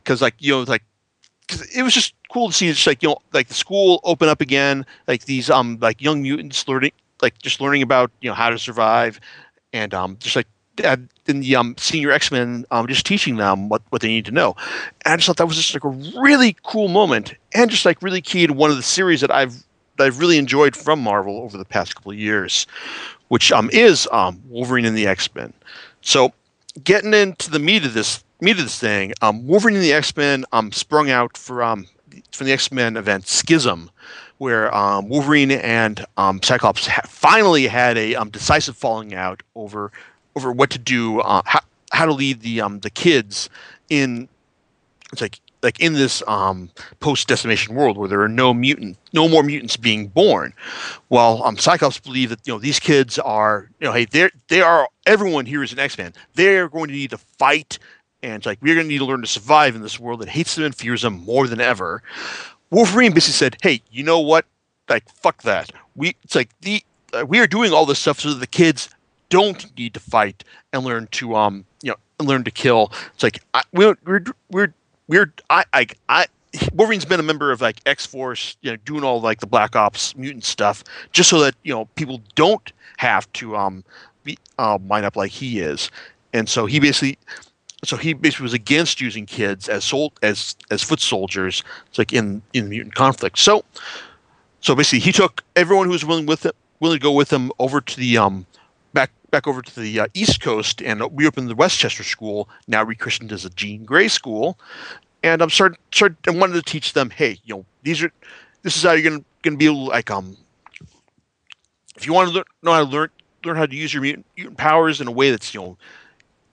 because 0.02 0.22
like 0.22 0.34
you 0.38 0.52
know 0.52 0.62
like 0.62 0.82
cause 1.48 1.62
it 1.74 1.82
was 1.82 1.94
just 1.94 2.14
cool 2.30 2.48
to 2.48 2.54
see 2.54 2.68
just 2.68 2.86
like 2.86 3.02
you 3.02 3.08
know 3.10 3.18
like 3.32 3.48
the 3.48 3.54
school 3.54 4.00
open 4.04 4.28
up 4.28 4.40
again, 4.40 4.86
like 5.06 5.24
these 5.24 5.50
um 5.50 5.78
like 5.80 6.00
young 6.00 6.22
mutants 6.22 6.66
learning 6.68 6.92
like 7.20 7.38
just 7.38 7.60
learning 7.60 7.82
about 7.82 8.10
you 8.20 8.28
know 8.28 8.34
how 8.34 8.50
to 8.50 8.58
survive, 8.58 9.20
and 9.72 9.94
um 9.94 10.16
just 10.20 10.36
like 10.36 10.46
in 11.26 11.40
the 11.40 11.56
um, 11.56 11.74
senior 11.78 12.10
X 12.10 12.30
Men, 12.30 12.64
um, 12.70 12.86
just 12.86 13.06
teaching 13.06 13.36
them 13.36 13.68
what, 13.68 13.82
what 13.90 14.02
they 14.02 14.08
need 14.08 14.24
to 14.26 14.32
know. 14.32 14.56
And 15.04 15.14
I 15.14 15.16
just 15.16 15.26
thought 15.26 15.36
that 15.36 15.46
was 15.46 15.56
just 15.56 15.74
like 15.74 15.84
a 15.84 16.20
really 16.20 16.56
cool 16.62 16.88
moment, 16.88 17.34
and 17.54 17.70
just 17.70 17.84
like 17.84 18.02
really 18.02 18.20
key 18.20 18.46
to 18.46 18.52
one 18.52 18.70
of 18.70 18.76
the 18.76 18.82
series 18.82 19.20
that 19.20 19.30
I've 19.30 19.64
that 19.96 20.06
I've 20.06 20.18
really 20.18 20.38
enjoyed 20.38 20.74
from 20.74 21.00
Marvel 21.00 21.38
over 21.38 21.58
the 21.58 21.64
past 21.64 21.94
couple 21.94 22.12
of 22.12 22.18
years, 22.18 22.66
which 23.28 23.52
um, 23.52 23.68
is 23.72 24.08
um, 24.12 24.42
Wolverine 24.48 24.84
and 24.84 24.96
the 24.96 25.06
X 25.06 25.32
Men. 25.34 25.52
So, 26.00 26.32
getting 26.82 27.14
into 27.14 27.50
the 27.50 27.58
meat 27.58 27.84
of 27.84 27.94
this 27.94 28.24
meat 28.42 28.56
to 28.56 28.64
this 28.64 28.78
thing, 28.78 29.12
um, 29.22 29.46
Wolverine 29.46 29.76
and 29.76 29.84
the 29.84 29.92
X 29.92 30.14
Men 30.16 30.44
um, 30.52 30.72
sprung 30.72 31.10
out 31.10 31.36
from 31.36 31.86
from 32.32 32.46
the 32.46 32.52
X 32.52 32.70
Men 32.72 32.96
event 32.96 33.26
Schism, 33.26 33.90
where 34.38 34.74
um, 34.74 35.08
Wolverine 35.08 35.52
and 35.52 36.04
um, 36.16 36.42
Cyclops 36.42 36.86
ha- 36.86 37.02
finally 37.06 37.68
had 37.68 37.96
a 37.96 38.16
um, 38.16 38.30
decisive 38.30 38.76
falling 38.76 39.14
out 39.14 39.42
over 39.54 39.92
over 40.34 40.50
what 40.50 40.70
to 40.70 40.78
do, 40.78 41.20
uh, 41.20 41.42
how, 41.44 41.60
how 41.92 42.06
to 42.06 42.12
lead 42.12 42.40
the 42.40 42.60
um, 42.60 42.80
the 42.80 42.90
kids 42.90 43.48
in 43.88 44.28
it's 45.12 45.20
like 45.20 45.40
like 45.62 45.78
in 45.78 45.92
this 45.92 46.22
um, 46.26 46.70
post 47.00 47.28
decimation 47.28 47.74
world 47.74 47.96
where 47.96 48.08
there 48.08 48.20
are 48.20 48.28
no 48.28 48.52
mutant, 48.52 48.98
no 49.12 49.28
more 49.28 49.42
mutants 49.42 49.76
being 49.76 50.08
born. 50.08 50.52
Well, 51.08 51.42
um, 51.44 51.56
Cyclops 51.56 52.00
believe 52.00 52.30
that 52.30 52.40
you 52.46 52.52
know 52.52 52.58
these 52.58 52.80
kids 52.80 53.18
are 53.18 53.68
you 53.78 53.86
know 53.86 53.92
hey 53.92 54.06
they 54.06 54.30
they 54.48 54.60
are 54.60 54.88
everyone 55.06 55.46
here 55.46 55.62
is 55.62 55.72
an 55.72 55.78
X 55.78 55.96
Man. 55.96 56.12
They're 56.34 56.68
going 56.68 56.88
to 56.88 56.94
need 56.94 57.10
to 57.10 57.18
fight, 57.18 57.78
and 58.22 58.34
it's 58.34 58.46
like 58.46 58.58
we're 58.62 58.74
going 58.74 58.86
to 58.86 58.92
need 58.92 58.98
to 58.98 59.04
learn 59.04 59.22
to 59.22 59.26
survive 59.26 59.74
in 59.74 59.82
this 59.82 59.98
world 59.98 60.20
that 60.20 60.28
hates 60.28 60.54
them 60.54 60.64
and 60.64 60.74
fears 60.74 61.02
them 61.02 61.24
more 61.24 61.46
than 61.46 61.60
ever. 61.60 62.02
Wolverine 62.70 63.12
basically 63.12 63.34
said, 63.34 63.56
hey, 63.62 63.82
you 63.90 64.02
know 64.02 64.20
what? 64.20 64.46
Like 64.88 65.08
fuck 65.08 65.42
that. 65.42 65.70
We 65.94 66.16
it's 66.22 66.34
like 66.34 66.50
the 66.60 66.82
uh, 67.12 67.24
we 67.26 67.38
are 67.40 67.46
doing 67.46 67.72
all 67.72 67.86
this 67.86 67.98
stuff 67.98 68.20
so 68.20 68.30
that 68.30 68.40
the 68.40 68.46
kids 68.46 68.88
don't 69.28 69.76
need 69.78 69.94
to 69.94 70.00
fight 70.00 70.44
and 70.72 70.84
learn 70.84 71.08
to 71.12 71.34
um 71.34 71.64
you 71.82 71.90
know 71.90 72.24
learn 72.24 72.44
to 72.44 72.50
kill. 72.50 72.92
It's 73.14 73.22
like 73.22 73.42
I, 73.54 73.62
we're 73.72 73.96
we're 74.04 74.24
we're 74.50 74.74
we're 75.08 75.32
I 75.50 75.64
I 75.72 75.86
I 76.08 76.26
Wolverine's 76.74 77.04
been 77.04 77.20
a 77.20 77.24
member 77.24 77.50
of 77.50 77.60
like 77.60 77.80
X 77.86 78.04
Force, 78.06 78.56
you 78.60 78.70
know, 78.70 78.76
doing 78.84 79.04
all 79.04 79.20
like 79.20 79.40
the 79.40 79.46
Black 79.46 79.74
Ops 79.74 80.14
mutant 80.16 80.44
stuff, 80.44 80.84
just 81.12 81.30
so 81.30 81.40
that 81.40 81.54
you 81.62 81.72
know 81.72 81.86
people 81.94 82.20
don't 82.34 82.72
have 82.98 83.32
to 83.34 83.56
um 83.56 83.84
be 84.24 84.38
uh, 84.58 84.78
wind 84.82 85.06
up 85.06 85.16
like 85.16 85.30
he 85.30 85.60
is, 85.60 85.90
and 86.32 86.48
so 86.48 86.66
he 86.66 86.80
basically. 86.80 87.18
So 87.84 87.96
he 87.96 88.12
basically 88.12 88.44
was 88.44 88.52
against 88.54 89.00
using 89.00 89.26
kids 89.26 89.68
as 89.68 89.84
sol- 89.84 90.12
as 90.22 90.54
as 90.70 90.82
foot 90.82 91.00
soldiers. 91.00 91.64
It's 91.88 91.98
like 91.98 92.12
in 92.12 92.42
in 92.52 92.68
mutant 92.68 92.94
conflict. 92.94 93.38
So, 93.38 93.64
so 94.60 94.74
basically, 94.74 95.00
he 95.00 95.12
took 95.12 95.42
everyone 95.56 95.86
who 95.86 95.92
was 95.92 96.04
willing 96.04 96.26
with 96.26 96.46
it, 96.46 96.54
willing 96.80 96.98
to 96.98 97.02
go 97.02 97.12
with 97.12 97.32
him 97.32 97.50
over 97.58 97.80
to 97.80 97.96
the 97.96 98.18
um 98.18 98.46
back 98.92 99.10
back 99.32 99.48
over 99.48 99.62
to 99.62 99.80
the 99.80 100.00
uh, 100.00 100.06
East 100.14 100.40
Coast 100.40 100.80
and 100.82 101.02
we 101.10 101.26
opened 101.26 101.48
the 101.48 101.56
Westchester 101.56 102.04
School, 102.04 102.48
now 102.68 102.84
rechristened 102.84 103.32
as 103.32 103.44
a 103.44 103.50
Jean 103.50 103.84
Grey 103.84 104.06
School, 104.08 104.58
and 105.24 105.42
I'm 105.42 105.50
started 105.50 105.78
started 105.90 106.18
and 106.28 106.38
wanted 106.38 106.54
to 106.54 106.62
teach 106.62 106.92
them, 106.92 107.10
hey, 107.10 107.38
you 107.44 107.56
know, 107.56 107.64
these 107.82 108.00
are 108.02 108.12
this 108.62 108.76
is 108.76 108.84
how 108.84 108.92
you're 108.92 109.10
gonna 109.10 109.24
gonna 109.42 109.56
be 109.56 109.68
like 109.70 110.08
um 110.10 110.36
if 111.96 112.06
you 112.06 112.12
want 112.12 112.28
to 112.28 112.34
learn, 112.34 112.44
know 112.62 112.72
how 112.72 112.84
to 112.84 112.90
learn 112.90 113.08
learn 113.44 113.56
how 113.56 113.66
to 113.66 113.74
use 113.74 113.92
your 113.92 114.02
mutant, 114.02 114.24
mutant 114.36 114.56
powers 114.56 115.00
in 115.00 115.08
a 115.08 115.12
way 115.12 115.32
that's 115.32 115.52
you 115.52 115.60
know 115.60 115.76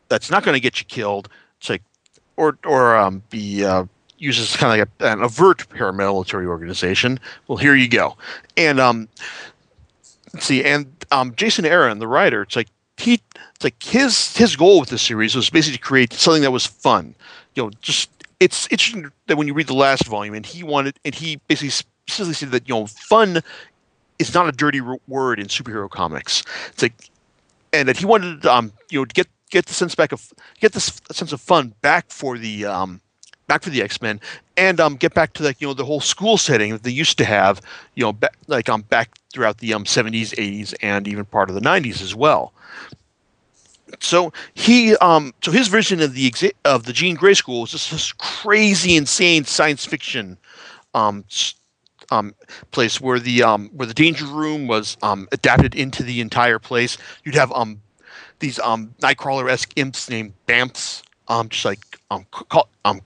that's 0.10 0.30
not 0.30 0.44
going 0.44 0.56
to 0.56 0.60
get 0.60 0.80
you 0.80 0.86
killed. 0.86 1.30
It's 1.60 1.70
like 1.70 1.84
or 2.38 2.58
or 2.66 2.98
um, 2.98 3.24
be 3.30 3.64
uh, 3.64 3.86
used 4.18 4.42
as 4.42 4.56
kind 4.56 4.74
of 4.74 4.80
like 4.80 4.90
a, 5.00 5.14
an 5.14 5.24
avert 5.24 5.68
paramilitary 5.70 6.48
organization. 6.48 7.20
Well, 7.48 7.58
here 7.58 7.76
you 7.76 7.88
go, 7.88 8.18
and 8.58 8.80
um, 8.80 9.08
see, 10.40 10.64
and 10.64 10.88
um, 11.12 11.34
Jason 11.36 11.66
Aaron, 11.66 12.00
the 12.00 12.08
writer, 12.08 12.42
it's 12.42 12.56
like 12.56 12.68
he, 12.98 13.22
it's 13.56 13.64
like 13.64 13.82
his 13.82 14.36
his 14.36 14.56
goal 14.56 14.80
with 14.80 14.90
this 14.90 15.02
series 15.02 15.36
was 15.36 15.50
basically 15.50 15.78
to 15.78 15.84
create 15.84 16.14
something 16.14 16.44
that 16.44 16.52
was 16.52 16.66
fun. 16.66 17.16
You 17.56 17.64
know, 17.64 17.72
just 17.82 18.10
it's 18.40 18.68
interesting 18.68 19.12
that 19.28 19.38
when 19.38 19.48
you 19.48 19.54
read 19.54 19.68
the 19.68 19.74
last 19.74 20.06
volume, 20.06 20.34
and 20.34 20.46
he 20.46 20.64
wanted, 20.64 21.00
and 21.04 21.14
he 21.14 21.38
basically 21.48 21.70
specifically 21.70 22.34
said 22.34 22.52
that 22.52 22.68
you 22.68 22.76
know, 22.76 22.88
fun 22.88 23.42
is 24.18 24.34
not 24.34 24.48
a 24.48 24.52
dirty 24.52 24.82
word 25.08 25.40
in 25.40 25.48
superhero 25.48 25.90
comics. 25.90 26.44
It's 26.70 26.82
like, 26.82 26.94
and 27.72 27.88
that 27.88 27.98
he 27.98 28.06
wanted, 28.06 28.46
um, 28.46 28.74
you 28.90 29.00
know, 29.00 29.06
to 29.06 29.14
get 29.14 29.28
get 29.50 29.66
the 29.66 29.74
sense 29.74 29.96
back 29.96 30.12
of 30.12 30.34
get 30.60 30.74
this 30.74 31.02
sense 31.12 31.32
of 31.32 31.42
fun 31.42 31.74
back 31.82 32.10
for 32.10 32.38
the 32.38 32.66
um, 32.66 33.02
back 33.48 33.64
for 33.64 33.70
the 33.70 33.82
X 33.82 34.02
Men, 34.02 34.20
and 34.58 34.80
um, 34.80 34.96
get 34.96 35.14
back 35.14 35.34
to 35.34 35.44
like 35.44 35.60
you 35.62 35.68
know 35.68 35.74
the 35.74 35.86
whole 35.86 36.02
school 36.02 36.38
setting 36.38 36.72
that 36.72 36.84
they 36.84 36.92
used 36.92 37.18
to 37.18 37.26
have, 37.26 37.62
you 37.96 38.04
know, 38.04 38.14
ba- 38.14 38.30
like 38.48 38.70
um 38.70 38.82
back 38.82 39.18
throughout 39.34 39.58
the 39.60 39.74
um 39.74 39.84
70s, 39.84 40.34
80s, 40.36 40.74
and 40.82 41.08
even 41.08 41.26
part 41.26 41.50
of 41.50 41.56
the 41.56 41.62
90s 41.62 42.02
as 42.02 42.16
well. 42.16 42.54
So 44.00 44.32
he 44.54 44.96
um 44.98 45.34
so 45.44 45.52
his 45.52 45.68
version 45.68 46.02
of 46.02 46.14
the 46.14 46.30
exa- 46.30 46.54
of 46.66 46.84
the 46.86 46.94
Jean 46.94 47.16
Grey 47.16 47.34
School 47.34 47.62
was 47.62 47.72
just 47.72 47.92
this 47.92 48.14
crazy, 48.14 48.96
insane 48.96 49.46
science 49.46 49.86
fiction 49.86 50.38
um 50.94 51.26
um, 52.12 52.34
place 52.72 53.00
where 53.00 53.20
the 53.20 53.44
um, 53.44 53.70
where 53.74 53.88
the 53.88 53.94
danger 53.94 54.26
room 54.26 54.68
was 54.68 54.98
um, 55.02 55.28
adapted 55.32 55.76
into 55.76 56.04
the 56.04 56.22
entire 56.22 56.60
place. 56.60 56.98
You'd 57.24 57.36
have 57.36 57.52
um, 57.52 57.82
these 58.40 58.60
um, 58.60 58.94
Nightcrawler 59.00 59.50
esque 59.50 59.72
imps 59.76 60.10
named 60.10 60.34
Bamfs, 60.48 61.04
um, 61.28 61.50
just 61.50 61.66
like 61.66 61.80
um, 62.12 62.26
call, 62.32 62.70
um, 62.86 63.02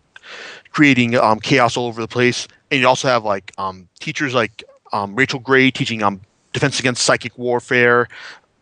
creating 0.72 1.16
um, 1.16 1.40
chaos 1.40 1.78
all 1.78 1.88
over 1.88 2.02
the 2.02 2.08
place. 2.08 2.48
And 2.72 2.80
you 2.80 2.88
also 2.88 3.08
have 3.08 3.24
like 3.24 3.52
um, 3.58 3.88
teachers 4.00 4.34
like 4.34 4.64
um, 4.92 5.16
Rachel 5.16 5.40
Grey 5.40 5.72
teaching 5.72 6.04
um, 6.04 6.22
defense 6.54 6.80
against 6.80 7.04
psychic 7.04 7.38
warfare. 7.38 8.08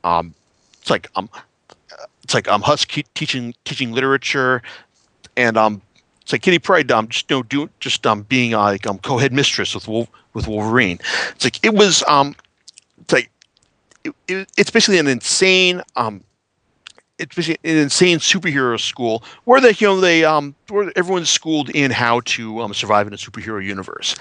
Um, 0.04 0.34
it's 0.82 0.90
like 0.90 1.10
um, 1.16 1.30
it's 2.24 2.34
like 2.34 2.48
um, 2.48 2.62
Husk 2.62 2.90
teaching 3.14 3.54
teaching 3.66 3.92
literature, 3.92 4.62
and 5.38 5.58
um, 5.58 5.82
it's 6.22 6.32
like 6.32 6.42
Kitty 6.42 6.60
Pryde 6.60 6.92
um, 6.92 7.08
just 7.08 7.30
you 7.30 7.38
know 7.38 7.44
do 7.44 7.70
just 7.80 8.06
um, 8.08 8.24
being 8.24 8.54
uh, 8.54 8.62
like 8.62 8.88
um, 8.88 8.98
co-head 9.00 9.34
mistress 9.34 9.76
with 9.76 9.88
Wolf, 9.88 10.10
with 10.34 10.48
Wolverine. 10.48 11.00
It's 11.36 11.44
like 11.44 11.64
it 11.64 11.74
was 11.74 12.04
um, 12.08 12.36
it's 13.02 13.14
like 13.14 13.30
it, 14.04 14.14
it, 14.28 14.52
it's 14.58 14.72
basically 14.72 14.98
an 14.98 15.08
insane 15.08 15.82
um 15.96 16.24
it's 17.22 17.36
basically 17.36 17.72
an 17.72 17.78
insane 17.78 18.18
superhero 18.18 18.80
school 18.80 19.24
where 19.46 19.62
they 19.62 19.72
you 19.78 19.88
know 19.88 20.00
they 20.00 20.26
um 20.26 20.56
where 20.70 20.92
everyone's 20.96 21.30
schooled 21.30 21.70
in 21.70 21.92
how 21.92 22.22
to 22.22 22.62
um, 22.62 22.74
survive 22.74 23.08
in 23.08 23.14
a 23.14 23.18
superhero 23.18 23.64
universe. 23.64 24.16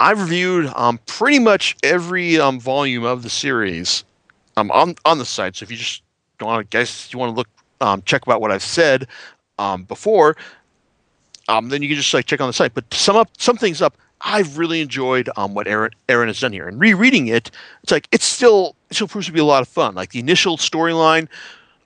I've 0.00 0.20
reviewed 0.20 0.66
um 0.74 0.98
pretty 1.06 1.38
much 1.38 1.76
every 1.82 2.38
um 2.38 2.58
volume 2.60 3.04
of 3.04 3.22
the 3.22 3.30
series 3.30 4.04
um 4.56 4.70
on 4.72 4.96
on 5.04 5.18
the 5.18 5.24
site. 5.24 5.56
So 5.56 5.62
if 5.64 5.70
you 5.70 5.76
just 5.76 6.02
want 6.40 6.68
to 6.68 6.76
guess 6.76 7.12
you 7.12 7.18
want 7.18 7.30
to 7.30 7.36
look 7.36 7.48
um 7.80 8.02
check 8.02 8.22
about 8.22 8.40
what 8.40 8.50
I've 8.50 8.62
said 8.62 9.06
um 9.58 9.84
before 9.84 10.36
um 11.48 11.68
then 11.68 11.82
you 11.82 11.88
can 11.88 11.96
just 11.96 12.12
like 12.12 12.26
check 12.26 12.40
on 12.40 12.48
the 12.48 12.52
site. 12.52 12.74
But 12.74 12.90
to 12.90 12.98
sum 12.98 13.16
up 13.16 13.30
some 13.38 13.56
things 13.56 13.80
up, 13.80 13.96
I've 14.24 14.58
really 14.58 14.80
enjoyed 14.80 15.28
um, 15.36 15.54
what 15.54 15.66
Aaron, 15.66 15.90
Aaron 16.08 16.28
has 16.28 16.40
done 16.40 16.52
here. 16.52 16.68
And 16.68 16.80
rereading 16.80 17.26
it, 17.26 17.50
it's 17.82 17.90
like 17.92 18.08
it's 18.12 18.24
still 18.24 18.76
it 18.90 18.94
still 18.94 19.08
proves 19.08 19.26
to 19.26 19.32
be 19.32 19.40
a 19.40 19.44
lot 19.44 19.62
of 19.62 19.68
fun. 19.68 19.94
Like 19.94 20.10
the 20.10 20.20
initial 20.20 20.56
storyline 20.56 21.28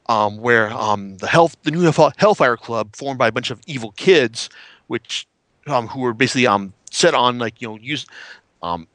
um, 0.08 0.38
where 0.38 0.70
um, 0.72 1.16
the 1.18 1.26
health 1.26 1.56
the 1.62 1.70
new 1.70 1.90
Hellfire 2.16 2.56
Club 2.56 2.94
formed 2.94 3.18
by 3.18 3.28
a 3.28 3.32
bunch 3.32 3.50
of 3.50 3.60
evil 3.66 3.92
kids, 3.92 4.48
which 4.86 5.26
um, 5.66 5.88
who 5.88 6.00
were 6.00 6.14
basically 6.14 6.46
um, 6.46 6.72
set 6.90 7.14
on 7.14 7.38
like 7.38 7.60
you 7.60 7.68
know 7.68 7.76
use 7.78 8.06
um, 8.62 8.86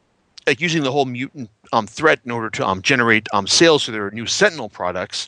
like 0.47 0.61
using 0.61 0.83
the 0.83 0.91
whole 0.91 1.05
mutant 1.05 1.49
um, 1.73 1.87
threat 1.87 2.19
in 2.25 2.31
order 2.31 2.49
to 2.49 2.79
generate 2.81 3.27
sales 3.45 3.83
for 3.83 3.91
their 3.91 4.11
new 4.11 4.25
Sentinel 4.25 4.69
products. 4.69 5.27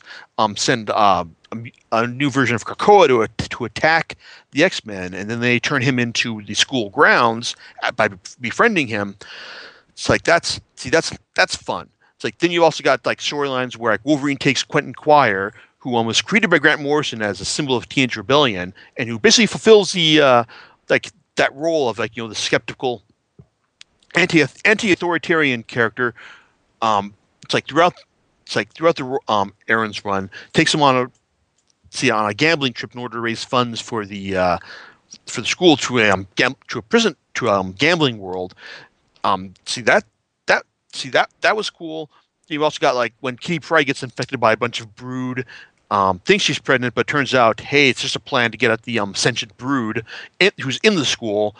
Send 0.56 0.90
uh, 0.90 1.24
a, 1.52 1.72
a, 1.92 2.06
new 2.06 2.30
version 2.30 2.54
of 2.54 2.64
Krakoa 2.64 3.08
to 3.08 3.48
to 3.48 3.64
attack 3.64 4.16
the 4.50 4.64
X 4.64 4.84
Men, 4.84 5.14
and 5.14 5.30
then 5.30 5.40
they 5.40 5.60
turn 5.60 5.82
him 5.82 5.98
into 5.98 6.42
the 6.42 6.54
school 6.54 6.90
grounds 6.90 7.54
by 7.96 8.08
befriending 8.40 8.88
him. 8.88 9.16
It's 9.90 10.08
like 10.08 10.24
that's 10.24 10.60
see 10.76 10.90
that's 10.90 11.16
that's 11.34 11.54
fun. 11.54 11.88
It's 12.16 12.24
like 12.24 12.38
then 12.38 12.50
you 12.50 12.64
also 12.64 12.82
got 12.82 13.06
like 13.06 13.18
storylines 13.18 13.76
where 13.76 13.92
like 13.92 14.04
Wolverine 14.04 14.36
takes 14.36 14.62
Quentin 14.62 14.94
Quire, 14.94 15.52
who 15.84 15.90
was 15.90 16.22
created 16.22 16.48
by 16.48 16.58
Grant 16.58 16.80
Morrison 16.80 17.20
as 17.20 17.42
a 17.42 17.44
symbol 17.44 17.76
of 17.76 17.88
teenage 17.88 18.16
rebellion, 18.16 18.72
and 18.96 19.06
who 19.06 19.18
basically 19.18 19.46
fulfills 19.46 19.92
the 19.92 20.20
uh, 20.20 20.44
like 20.88 21.12
that 21.36 21.54
role 21.54 21.90
of 21.90 21.98
like 21.98 22.16
you 22.16 22.22
know 22.22 22.28
the 22.28 22.34
skeptical 22.34 23.02
anti 24.14 24.42
anti 24.64 24.92
authoritarian 24.92 25.62
character. 25.62 26.14
Um, 26.80 27.12
it's 27.42 27.52
like 27.52 27.68
throughout 27.68 27.94
it's 28.46 28.56
like 28.56 28.72
throughout 28.72 28.96
the 28.96 29.18
um, 29.28 29.52
Aaron's 29.68 30.04
run, 30.06 30.30
takes 30.54 30.72
him 30.72 30.82
on 30.82 30.96
a 30.96 31.10
see 31.90 32.10
on 32.10 32.28
a 32.28 32.32
gambling 32.32 32.72
trip 32.72 32.94
in 32.94 33.00
order 33.00 33.18
to 33.18 33.20
raise 33.20 33.44
funds 33.44 33.78
for 33.78 34.06
the 34.06 34.36
uh, 34.36 34.58
for 35.26 35.42
the 35.42 35.46
school 35.46 35.76
to 35.76 35.98
a 35.98 36.10
um, 36.10 36.26
gam- 36.36 36.56
to 36.68 36.78
a 36.78 36.82
prison 36.82 37.14
to 37.34 37.50
um, 37.50 37.72
gambling 37.72 38.18
world. 38.18 38.54
Um, 39.22 39.52
see 39.66 39.82
that 39.82 40.04
that 40.46 40.64
see 40.94 41.10
that 41.10 41.30
that 41.42 41.56
was 41.56 41.68
cool. 41.68 42.10
you've 42.48 42.62
also 42.62 42.78
got 42.80 42.94
like 42.94 43.12
when 43.20 43.36
Kitty 43.36 43.60
Pryde 43.60 43.86
gets 43.86 44.02
infected 44.02 44.40
by 44.40 44.52
a 44.52 44.56
bunch 44.56 44.80
of 44.80 44.94
brood, 44.96 45.44
um, 45.94 46.18
thinks 46.24 46.42
she's 46.42 46.58
pregnant, 46.58 46.92
but 46.96 47.06
turns 47.06 47.36
out, 47.36 47.60
hey, 47.60 47.88
it's 47.88 48.02
just 48.02 48.16
a 48.16 48.20
plan 48.20 48.50
to 48.50 48.56
get 48.56 48.72
at 48.72 48.82
the 48.82 48.98
um, 48.98 49.14
sentient 49.14 49.56
brood 49.58 50.04
in, 50.40 50.50
who's 50.60 50.80
in 50.82 50.96
the 50.96 51.04
school. 51.04 51.54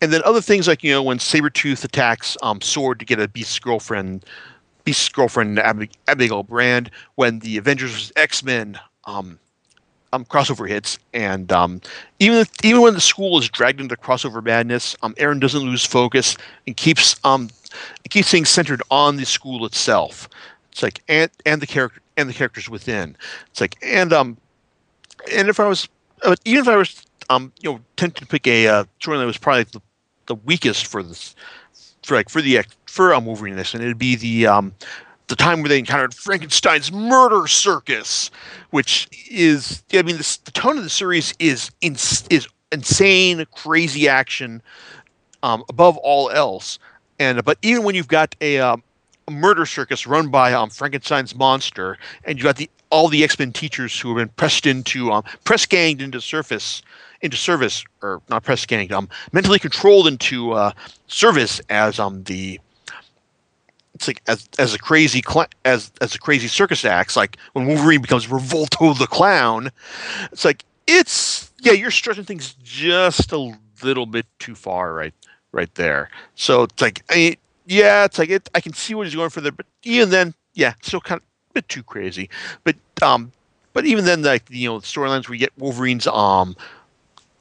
And 0.00 0.12
then 0.12 0.22
other 0.24 0.40
things 0.40 0.68
like, 0.68 0.84
you 0.84 0.92
know, 0.92 1.02
when 1.02 1.18
Sabretooth 1.18 1.82
attacks 1.82 2.36
um, 2.42 2.60
Sword 2.60 3.00
to 3.00 3.04
get 3.04 3.18
at 3.18 3.32
Beast's 3.32 3.58
girlfriend, 3.58 4.24
Beast's 4.84 5.08
girlfriend, 5.08 5.58
Ab- 5.58 5.90
Abigail 6.06 6.44
Brand, 6.44 6.92
when 7.16 7.40
the 7.40 7.56
Avengers 7.56 8.12
X 8.14 8.44
Men 8.44 8.78
um, 9.06 9.40
um, 10.12 10.24
crossover 10.26 10.68
hits, 10.68 11.00
and 11.12 11.50
um, 11.50 11.80
even 12.20 12.38
if, 12.38 12.50
even 12.62 12.82
when 12.82 12.94
the 12.94 13.00
school 13.00 13.36
is 13.36 13.48
dragged 13.48 13.80
into 13.80 13.96
crossover 13.96 14.44
madness, 14.44 14.94
um, 15.02 15.12
Aaron 15.18 15.40
doesn't 15.40 15.62
lose 15.62 15.84
focus 15.84 16.36
and 16.68 16.76
keeps 16.76 17.16
um, 17.24 17.50
keeps 18.10 18.30
things 18.30 18.48
centered 18.48 18.82
on 18.92 19.16
the 19.16 19.26
school 19.26 19.66
itself. 19.66 20.28
It's 20.70 20.84
like 20.84 21.02
and 21.08 21.30
and 21.44 21.60
the 21.60 21.66
character 21.66 22.01
and 22.16 22.28
the 22.28 22.34
characters 22.34 22.68
within. 22.68 23.16
It's 23.50 23.60
like 23.60 23.76
and 23.82 24.12
um 24.12 24.36
and 25.32 25.48
if 25.48 25.60
I 25.60 25.66
was 25.66 25.88
uh, 26.22 26.36
even 26.44 26.62
if 26.62 26.68
I 26.68 26.76
was 26.76 27.04
um 27.30 27.52
you 27.60 27.72
know 27.72 27.80
tempted 27.96 28.22
to 28.22 28.26
pick 28.26 28.46
a 28.46 28.66
uh, 28.68 28.84
story 29.00 29.18
that 29.18 29.26
was 29.26 29.38
probably 29.38 29.64
the, 29.64 29.80
the 30.26 30.34
weakest 30.36 30.86
for 30.86 31.02
this 31.02 31.34
for 32.04 32.14
like 32.16 32.28
for 32.28 32.42
the 32.42 32.60
for 32.86 33.14
um, 33.14 33.26
Wolverine 33.26 33.56
this, 33.56 33.74
and 33.74 33.82
it'd 33.82 33.98
be 33.98 34.16
the 34.16 34.46
um 34.46 34.74
the 35.28 35.36
time 35.36 35.60
where 35.60 35.68
they 35.68 35.78
encountered 35.78 36.14
Frankenstein's 36.14 36.92
murder 36.92 37.46
circus, 37.46 38.30
which 38.70 39.08
is 39.30 39.82
I 39.92 40.02
mean 40.02 40.16
the 40.16 40.50
tone 40.52 40.76
of 40.76 40.84
the 40.84 40.90
series 40.90 41.34
is 41.38 41.70
in, 41.80 41.94
is 41.94 42.46
insane, 42.72 43.44
crazy 43.52 44.08
action 44.08 44.62
um, 45.42 45.64
above 45.68 45.96
all 45.98 46.30
else. 46.30 46.78
And 47.18 47.44
but 47.44 47.58
even 47.62 47.84
when 47.84 47.94
you've 47.94 48.08
got 48.08 48.34
a, 48.40 48.58
um, 48.58 48.82
murder 49.32 49.66
circus 49.66 50.06
run 50.06 50.28
by 50.28 50.52
um, 50.52 50.70
Frankenstein's 50.70 51.34
monster, 51.34 51.98
and 52.24 52.38
you 52.38 52.44
got 52.44 52.56
the 52.56 52.70
all 52.90 53.08
the 53.08 53.24
X 53.24 53.38
Men 53.38 53.52
teachers 53.52 53.98
who 53.98 54.08
have 54.08 54.18
been 54.18 54.34
pressed 54.36 54.66
into 54.66 55.10
um, 55.12 55.24
press 55.44 55.66
ganged 55.66 56.02
into 56.02 56.20
surface 56.20 56.82
into 57.22 57.36
service 57.36 57.84
or 58.02 58.20
not 58.28 58.42
press 58.42 58.66
ganged 58.66 58.92
um 58.92 59.08
mentally 59.32 59.58
controlled 59.58 60.08
into 60.08 60.52
uh, 60.52 60.72
service 61.06 61.60
as 61.70 61.98
um 61.98 62.24
the 62.24 62.60
it's 63.94 64.08
like 64.08 64.22
as 64.26 64.48
as 64.58 64.74
a 64.74 64.78
crazy 64.78 65.22
cl- 65.26 65.46
as 65.64 65.92
as 66.00 66.14
a 66.14 66.18
crazy 66.18 66.48
circus 66.48 66.84
acts. 66.84 67.16
Like 67.16 67.36
when 67.52 67.66
Wolverine 67.66 68.02
becomes 68.02 68.26
Revolto 68.26 68.98
the 68.98 69.06
clown 69.06 69.70
it's 70.32 70.44
like 70.44 70.64
it's 70.86 71.52
yeah 71.60 71.72
you're 71.72 71.90
stretching 71.90 72.24
things 72.24 72.54
just 72.62 73.32
a 73.32 73.54
little 73.82 74.06
bit 74.06 74.26
too 74.38 74.54
far 74.54 74.92
right 74.92 75.14
right 75.52 75.72
there. 75.74 76.10
So 76.34 76.64
it's 76.64 76.82
like 76.82 77.02
I 77.10 77.36
yeah 77.66 78.04
it's 78.04 78.18
like 78.18 78.30
it, 78.30 78.48
I 78.54 78.60
can 78.60 78.72
see 78.72 78.94
what 78.94 79.06
he's 79.06 79.14
going 79.14 79.30
for 79.30 79.40
there 79.40 79.52
but 79.52 79.66
even 79.82 80.10
then 80.10 80.34
yeah 80.54 80.74
still 80.82 81.00
kind 81.00 81.20
of 81.20 81.24
a 81.50 81.54
bit 81.54 81.68
too 81.68 81.82
crazy. 81.82 82.28
But 82.64 82.76
um 83.02 83.32
but 83.72 83.84
even 83.86 84.04
then 84.04 84.22
like 84.22 84.44
you 84.50 84.68
know 84.68 84.78
the 84.80 84.86
storylines 84.86 85.28
we 85.28 85.38
get 85.38 85.52
Wolverine's 85.58 86.06
um 86.06 86.56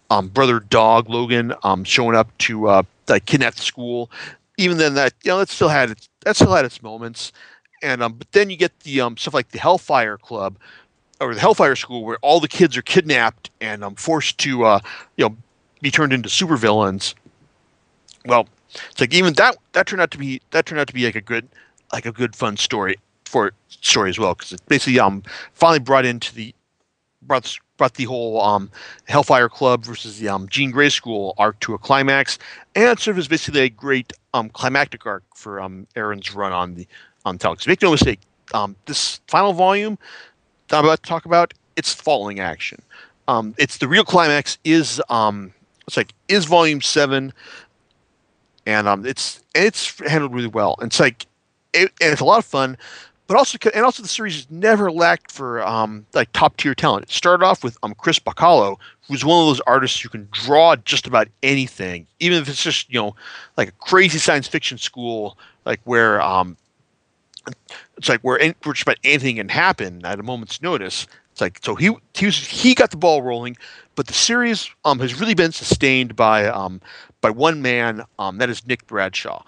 um 0.09 0.27
brother 0.27 0.59
dog 0.59 1.09
Logan 1.09 1.53
um 1.63 1.83
showing 1.83 2.15
up 2.15 2.35
to 2.39 2.67
uh 2.67 2.83
like 3.07 3.25
kidnap 3.25 3.57
school. 3.57 4.09
Even 4.57 4.77
then 4.77 4.93
that 4.95 5.13
you 5.23 5.31
know 5.31 5.39
that 5.39 5.49
still 5.49 5.69
had 5.69 5.89
its 5.91 6.09
that 6.25 6.35
still 6.35 6.53
had 6.53 6.65
its 6.65 6.81
moments. 6.81 7.31
And 7.81 8.03
um 8.03 8.13
but 8.13 8.31
then 8.31 8.49
you 8.49 8.57
get 8.57 8.77
the 8.81 9.01
um 9.01 9.17
stuff 9.17 9.33
like 9.33 9.49
the 9.49 9.59
hellfire 9.59 10.17
club 10.17 10.57
or 11.19 11.33
the 11.33 11.41
hellfire 11.41 11.75
school 11.75 12.03
where 12.03 12.17
all 12.21 12.39
the 12.39 12.47
kids 12.47 12.75
are 12.77 12.81
kidnapped 12.81 13.49
and 13.59 13.83
um 13.83 13.95
forced 13.95 14.37
to 14.39 14.65
uh 14.65 14.79
you 15.17 15.25
know 15.27 15.35
be 15.81 15.89
turned 15.91 16.13
into 16.13 16.29
supervillains. 16.29 17.15
Well 18.25 18.47
it's 18.73 18.99
like 18.99 19.13
even 19.13 19.33
that 19.33 19.57
that 19.73 19.87
turned 19.87 20.01
out 20.01 20.11
to 20.11 20.17
be 20.17 20.41
that 20.51 20.65
turned 20.65 20.79
out 20.79 20.87
to 20.87 20.93
be 20.93 21.05
like 21.05 21.15
a 21.15 21.21
good 21.21 21.47
like 21.93 22.05
a 22.05 22.11
good 22.11 22.35
fun 22.35 22.57
story 22.57 22.97
for 23.25 23.51
story 23.69 24.09
as 24.09 24.19
well 24.19 24.33
because 24.33 24.53
it 24.53 24.61
basically 24.67 24.99
um 24.99 25.23
finally 25.53 25.79
brought 25.79 26.05
into 26.05 26.33
the 26.33 26.53
brought 27.21 27.57
brought 27.77 27.95
the 27.95 28.03
whole 28.03 28.39
um, 28.41 28.69
Hellfire 29.07 29.49
Club 29.49 29.83
versus 29.83 30.19
the 30.19 30.29
um, 30.29 30.47
Jean 30.49 30.69
Grey 30.69 30.89
School 30.89 31.33
arc 31.39 31.59
to 31.61 31.73
a 31.73 31.79
climax, 31.79 32.37
and 32.75 32.99
served 32.99 33.17
as 33.17 33.27
basically 33.27 33.61
a 33.61 33.69
great 33.69 34.13
um, 34.35 34.49
climactic 34.49 35.05
arc 35.05 35.23
for 35.35 35.59
um, 35.59 35.87
Aaron's 35.95 36.33
run 36.33 36.51
on 36.51 36.75
the 36.75 36.87
on 37.25 37.37
Telex. 37.39 37.67
Make 37.67 37.81
no 37.81 37.91
mistake, 37.91 38.19
um, 38.53 38.75
this 38.85 39.19
final 39.27 39.53
volume 39.53 39.97
that 40.67 40.77
I'm 40.77 40.85
about 40.85 41.01
to 41.01 41.09
talk 41.09 41.25
about, 41.25 41.53
it's 41.75 41.93
falling 41.93 42.39
action. 42.39 42.81
Um, 43.27 43.55
it's 43.57 43.77
the 43.77 43.87
real 43.87 44.03
climax 44.03 44.57
is 44.63 45.01
um, 45.09 45.53
it's 45.87 45.97
like 45.97 46.13
is 46.27 46.45
volume 46.45 46.81
seven, 46.81 47.33
and 48.65 48.87
um, 48.87 49.05
it's 49.05 49.43
it's 49.55 49.99
handled 49.99 50.33
really 50.33 50.47
well. 50.47 50.75
And 50.79 50.87
it's 50.87 50.99
like 50.99 51.25
it, 51.73 51.91
and 52.01 52.11
it's 52.11 52.21
a 52.21 52.25
lot 52.25 52.39
of 52.39 52.45
fun 52.45 52.77
but 53.31 53.37
also 53.37 53.57
and 53.73 53.85
also 53.85 54.03
the 54.03 54.09
series 54.09 54.35
has 54.35 54.51
never 54.51 54.91
lacked 54.91 55.31
for 55.31 55.65
um, 55.65 56.05
like 56.11 56.29
top 56.33 56.57
tier 56.57 56.75
talent. 56.75 57.03
It 57.03 57.11
started 57.11 57.45
off 57.45 57.63
with 57.63 57.77
um, 57.81 57.93
Chris 57.93 58.19
Bachalo, 58.19 58.75
who's 59.07 59.23
one 59.23 59.39
of 59.39 59.47
those 59.47 59.61
artists 59.61 60.01
who 60.01 60.09
can 60.09 60.27
draw 60.33 60.75
just 60.75 61.07
about 61.07 61.29
anything, 61.41 62.05
even 62.19 62.39
if 62.39 62.49
it's 62.49 62.61
just 62.61 62.91
you 62.91 62.99
know 62.99 63.15
like 63.55 63.69
a 63.69 63.71
crazy 63.71 64.17
science 64.17 64.49
fiction 64.49 64.77
school, 64.77 65.37
like 65.63 65.79
where 65.85 66.21
um, 66.21 66.57
it's 67.95 68.09
like 68.09 68.19
where, 68.19 68.37
any, 68.37 68.53
where 68.63 68.73
just 68.73 68.83
about 68.83 68.97
anything 69.05 69.37
can 69.37 69.47
happen 69.47 70.05
at 70.05 70.19
a 70.19 70.23
moment's 70.23 70.61
notice. 70.61 71.07
It's 71.31 71.39
like 71.39 71.59
so 71.63 71.75
he 71.75 71.95
he 72.13 72.25
was, 72.25 72.37
he 72.37 72.75
got 72.75 72.91
the 72.91 72.97
ball 72.97 73.21
rolling, 73.21 73.55
but 73.95 74.07
the 74.07 74.13
series 74.13 74.69
um, 74.83 74.99
has 74.99 75.17
really 75.17 75.35
been 75.35 75.53
sustained 75.53 76.17
by 76.17 76.47
um, 76.47 76.81
by 77.21 77.29
one 77.29 77.61
man, 77.61 78.03
um, 78.19 78.37
that 78.39 78.49
is 78.49 78.65
Nick 78.67 78.85
Bradshaw. 78.87 79.43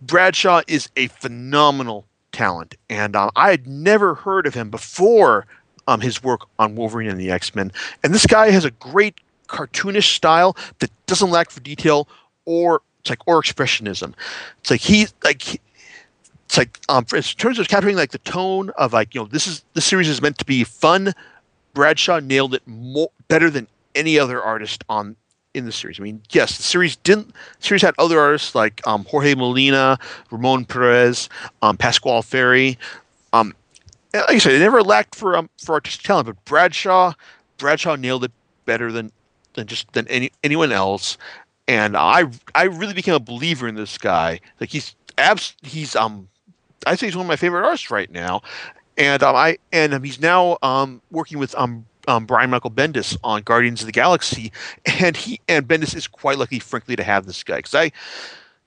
Bradshaw 0.00 0.62
is 0.66 0.88
a 0.96 1.08
phenomenal 1.08 2.06
talent, 2.32 2.74
and 2.88 3.14
um, 3.14 3.30
I 3.36 3.50
had 3.50 3.66
never 3.66 4.14
heard 4.14 4.46
of 4.46 4.54
him 4.54 4.70
before 4.70 5.46
um, 5.86 6.00
his 6.00 6.22
work 6.22 6.42
on 6.58 6.76
Wolverine 6.76 7.08
and 7.08 7.20
the 7.20 7.30
X 7.30 7.54
Men. 7.54 7.72
And 8.02 8.14
this 8.14 8.26
guy 8.26 8.50
has 8.50 8.64
a 8.64 8.70
great 8.72 9.20
cartoonish 9.48 10.14
style 10.14 10.56
that 10.78 10.90
doesn't 11.06 11.30
lack 11.30 11.50
for 11.50 11.60
detail 11.60 12.08
or 12.44 12.82
it's 13.00 13.10
like 13.10 13.26
or 13.26 13.42
expressionism. 13.42 14.14
It's 14.60 14.70
like 14.70 14.80
he 14.80 15.06
like 15.24 15.60
it's 16.46 16.56
like 16.56 16.78
um, 16.88 17.06
in 17.14 17.22
terms 17.22 17.58
of 17.58 17.68
capturing 17.68 17.96
like 17.96 18.12
the 18.12 18.18
tone 18.18 18.70
of 18.70 18.92
like 18.92 19.14
you 19.14 19.22
know 19.22 19.26
this 19.26 19.46
is 19.46 19.64
this 19.74 19.84
series 19.84 20.08
is 20.08 20.22
meant 20.22 20.38
to 20.38 20.44
be 20.44 20.64
fun. 20.64 21.14
Bradshaw 21.74 22.20
nailed 22.20 22.54
it 22.54 22.62
more 22.66 23.10
better 23.28 23.50
than 23.50 23.66
any 23.94 24.18
other 24.18 24.42
artist 24.42 24.84
on 24.88 25.16
in 25.58 25.66
the 25.66 25.72
series. 25.72 26.00
I 26.00 26.02
mean, 26.02 26.22
yes, 26.30 26.56
the 26.56 26.62
series 26.62 26.96
didn't. 26.96 27.28
The 27.28 27.66
series 27.66 27.82
had 27.82 27.94
other 27.98 28.18
artists 28.18 28.54
like 28.54 28.80
um, 28.86 29.04
Jorge 29.04 29.34
Molina, 29.34 29.98
Ramon 30.30 30.64
Perez, 30.64 31.28
um, 31.62 31.76
Pasqual 31.76 32.22
Ferry. 32.22 32.78
Um, 33.32 33.54
like 34.14 34.30
I 34.30 34.38
said, 34.38 34.52
it 34.52 34.60
never 34.60 34.82
lacked 34.82 35.14
for 35.14 35.36
um, 35.36 35.50
for 35.58 35.74
artistic 35.74 36.06
talent, 36.06 36.26
but 36.26 36.44
Bradshaw, 36.44 37.12
Bradshaw 37.58 37.96
nailed 37.96 38.24
it 38.24 38.32
better 38.64 38.90
than 38.90 39.12
than 39.54 39.66
just 39.66 39.92
than 39.92 40.08
any 40.08 40.30
anyone 40.42 40.72
else. 40.72 41.18
And 41.66 41.96
I 41.96 42.24
I 42.54 42.64
really 42.64 42.94
became 42.94 43.14
a 43.14 43.20
believer 43.20 43.68
in 43.68 43.74
this 43.74 43.98
guy. 43.98 44.40
Like 44.60 44.70
he's 44.70 44.94
abs 45.18 45.54
he's 45.62 45.94
um 45.94 46.28
I 46.86 46.94
say 46.94 47.06
he's 47.06 47.16
one 47.16 47.26
of 47.26 47.28
my 47.28 47.36
favorite 47.36 47.64
artists 47.64 47.90
right 47.90 48.10
now. 48.10 48.42
And 48.96 49.22
um, 49.22 49.36
I 49.36 49.58
and 49.72 49.94
um, 49.94 50.02
he's 50.02 50.20
now 50.20 50.58
um, 50.62 51.02
working 51.10 51.38
with 51.38 51.54
um, 51.56 51.86
um, 52.08 52.24
Brian 52.24 52.50
Michael 52.50 52.70
Bendis 52.70 53.16
on 53.22 53.42
Guardians 53.42 53.82
of 53.82 53.86
the 53.86 53.92
Galaxy, 53.92 54.50
and 55.00 55.16
he 55.16 55.40
and 55.46 55.68
Bendis 55.68 55.94
is 55.94 56.08
quite 56.08 56.38
lucky, 56.38 56.58
frankly, 56.58 56.96
to 56.96 57.04
have 57.04 57.26
this 57.26 57.44
guy 57.44 57.56
because 57.58 57.74
I 57.74 57.92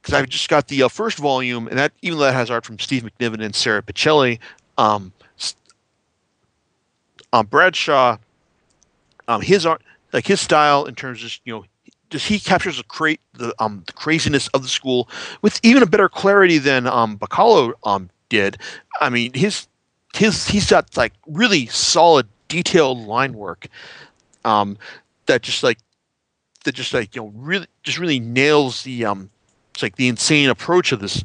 because 0.02 0.14
I've 0.14 0.30
just 0.30 0.48
got 0.48 0.68
the 0.68 0.84
uh, 0.84 0.88
first 0.88 1.18
volume, 1.18 1.68
and 1.68 1.78
that 1.78 1.92
even 2.02 2.20
though 2.20 2.26
that 2.26 2.34
has 2.34 2.50
art 2.50 2.66
from 2.66 2.80
Steve 2.80 3.04
McNiven 3.04 3.44
and 3.44 3.54
Sara 3.54 3.82
Pichelli, 3.82 4.40
um, 4.78 5.12
um, 7.34 7.46
Bradshaw, 7.48 8.18
um, 9.28 9.42
his 9.42 9.66
art, 9.66 9.82
like 10.14 10.26
his 10.26 10.40
style 10.40 10.86
in 10.86 10.96
terms 10.96 11.24
of 11.24 11.32
you 11.44 11.54
know, 11.54 11.66
just 12.10 12.28
he 12.28 12.40
captures 12.40 12.78
the 12.78 12.84
cra- 12.84 13.18
the 13.34 13.54
um 13.60 13.84
the 13.88 13.94
craziness 13.94 14.48
of 14.50 14.62
the 14.62 14.70
school 14.70 15.10
with 15.42 15.60
even 15.64 15.82
a 15.82 15.88
better 15.88 16.10
clarity 16.10 16.60
than 16.60 16.86
um 16.88 17.18
Bachalo 17.18 17.74
um 17.84 18.10
did. 18.30 18.58
I 19.00 19.10
mean, 19.10 19.34
his 19.34 19.68
his 20.14 20.48
he's 20.48 20.70
got 20.70 20.96
like 20.96 21.14
really 21.26 21.66
solid 21.68 22.28
detailed 22.52 23.00
line 23.00 23.32
work 23.34 23.68
um, 24.44 24.78
that 25.26 25.42
just 25.42 25.64
like 25.64 25.78
that 26.66 26.76
just 26.76 26.94
like 26.94 27.16
you 27.16 27.22
know 27.22 27.32
really 27.36 27.66
just 27.84 27.98
really 27.98 28.20
nails 28.20 28.84
the 28.84 29.06
um 29.06 29.30
it's 29.74 29.82
like 29.82 29.96
the 29.96 30.10
insane 30.10 30.50
approach 30.50 30.92
of 30.92 31.00
this 31.00 31.24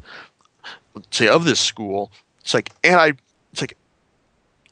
say 1.11 1.27
of 1.27 1.43
this 1.43 1.59
school. 1.59 2.11
It's 2.41 2.53
like 2.53 2.71
and 2.83 2.95
i 2.95 3.13
it's 3.51 3.61
like 3.61 3.75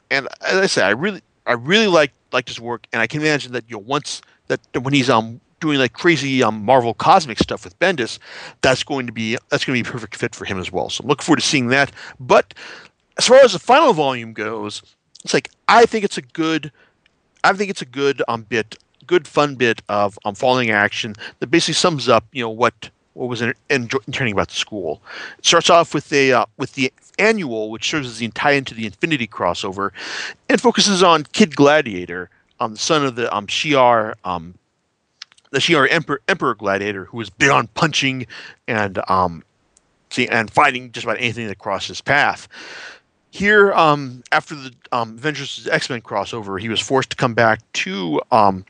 and 0.09 0.27
as 0.47 0.57
i 0.57 0.65
say 0.65 0.83
i 0.83 0.91
really 0.91 1.21
i 1.45 1.51
really 1.51 1.87
like 1.87 2.13
like 2.31 2.47
his 2.47 2.59
work 2.59 2.87
and 2.93 3.01
i 3.01 3.07
can 3.07 3.21
imagine 3.21 3.51
that 3.51 3.65
you 3.67 3.75
know 3.75 3.83
once 3.85 4.21
that 4.47 4.61
when 4.81 4.93
he's 4.93 5.09
um 5.09 5.41
doing 5.59 5.77
like 5.77 5.91
crazy 5.91 6.41
um 6.41 6.63
marvel 6.63 6.93
cosmic 6.93 7.37
stuff 7.39 7.65
with 7.65 7.77
bendis 7.79 8.17
that's 8.61 8.83
going 8.83 9.05
to 9.05 9.11
be 9.11 9.37
that's 9.49 9.65
going 9.65 9.77
to 9.77 9.83
be 9.83 9.89
a 9.89 9.91
perfect 9.91 10.15
fit 10.15 10.33
for 10.33 10.45
him 10.45 10.57
as 10.57 10.71
well. 10.71 10.89
So 10.89 11.01
i'm 11.01 11.09
looking 11.09 11.25
forward 11.25 11.41
to 11.41 11.45
seeing 11.45 11.67
that. 11.67 11.91
But 12.19 12.53
as 13.17 13.27
far 13.27 13.39
as 13.39 13.51
the 13.53 13.59
final 13.59 13.91
volume 13.93 14.31
goes 14.31 14.81
it's 15.25 15.33
like 15.33 15.49
I 15.67 15.85
think 15.85 16.05
it's 16.05 16.17
a 16.17 16.21
good, 16.21 16.71
I 17.43 17.51
think 17.53 17.69
it's 17.69 17.81
a 17.81 17.85
good 17.85 18.21
um 18.27 18.43
bit, 18.43 18.77
good 19.05 19.27
fun 19.27 19.55
bit 19.55 19.81
of 19.89 20.17
um 20.23 20.35
falling 20.35 20.69
action 20.69 21.15
that 21.39 21.47
basically 21.47 21.73
sums 21.73 22.07
up 22.07 22.23
you 22.31 22.41
know 22.41 22.49
what 22.49 22.89
what 23.15 23.27
was 23.27 23.41
in 23.41 23.53
entertaining 23.69 24.33
about 24.33 24.49
the 24.49 24.55
school. 24.55 25.01
It 25.39 25.45
starts 25.45 25.69
off 25.69 25.93
with 25.93 26.13
a 26.13 26.31
uh, 26.31 26.45
with 26.57 26.73
the 26.73 26.93
annual, 27.17 27.71
which 27.71 27.89
serves 27.89 28.07
as 28.07 28.19
the 28.19 28.27
tie 28.29 28.51
into 28.51 28.75
the 28.75 28.85
Infinity 28.85 29.27
crossover, 29.27 29.91
and 30.47 30.61
focuses 30.61 31.01
on 31.01 31.23
Kid 31.23 31.55
Gladiator, 31.55 32.29
um, 32.59 32.73
the 32.73 32.79
son 32.79 33.05
of 33.05 33.15
the 33.15 33.33
um, 33.35 33.47
Shi'ar 33.47 34.13
um, 34.23 34.53
the 35.51 35.59
Shi'ar 35.59 35.87
Emperor, 35.89 36.21
Emperor 36.27 36.53
Gladiator, 36.53 37.05
who 37.05 37.17
was 37.17 37.29
big 37.29 37.49
on 37.49 37.67
punching 37.67 38.27
and 38.67 38.99
um, 39.07 39.43
see, 40.09 40.27
and 40.27 40.51
fighting 40.51 40.91
just 40.91 41.05
about 41.05 41.17
anything 41.17 41.47
that 41.47 41.57
crossed 41.57 41.87
his 41.87 42.01
path. 42.01 42.47
Here, 43.35 43.73
um, 43.73 44.23
after 44.31 44.55
the 44.55 44.73
um, 44.93 45.17
Avengers 45.17 45.67
X 45.69 45.89
Men 45.89 45.99
crossover, 45.99 46.57
he 46.57 46.69
was 46.69 46.79
forced 46.79 47.09
to 47.09 47.17
come 47.17 47.33
back 47.33 47.59
to 47.73 48.21
um, 48.31 48.63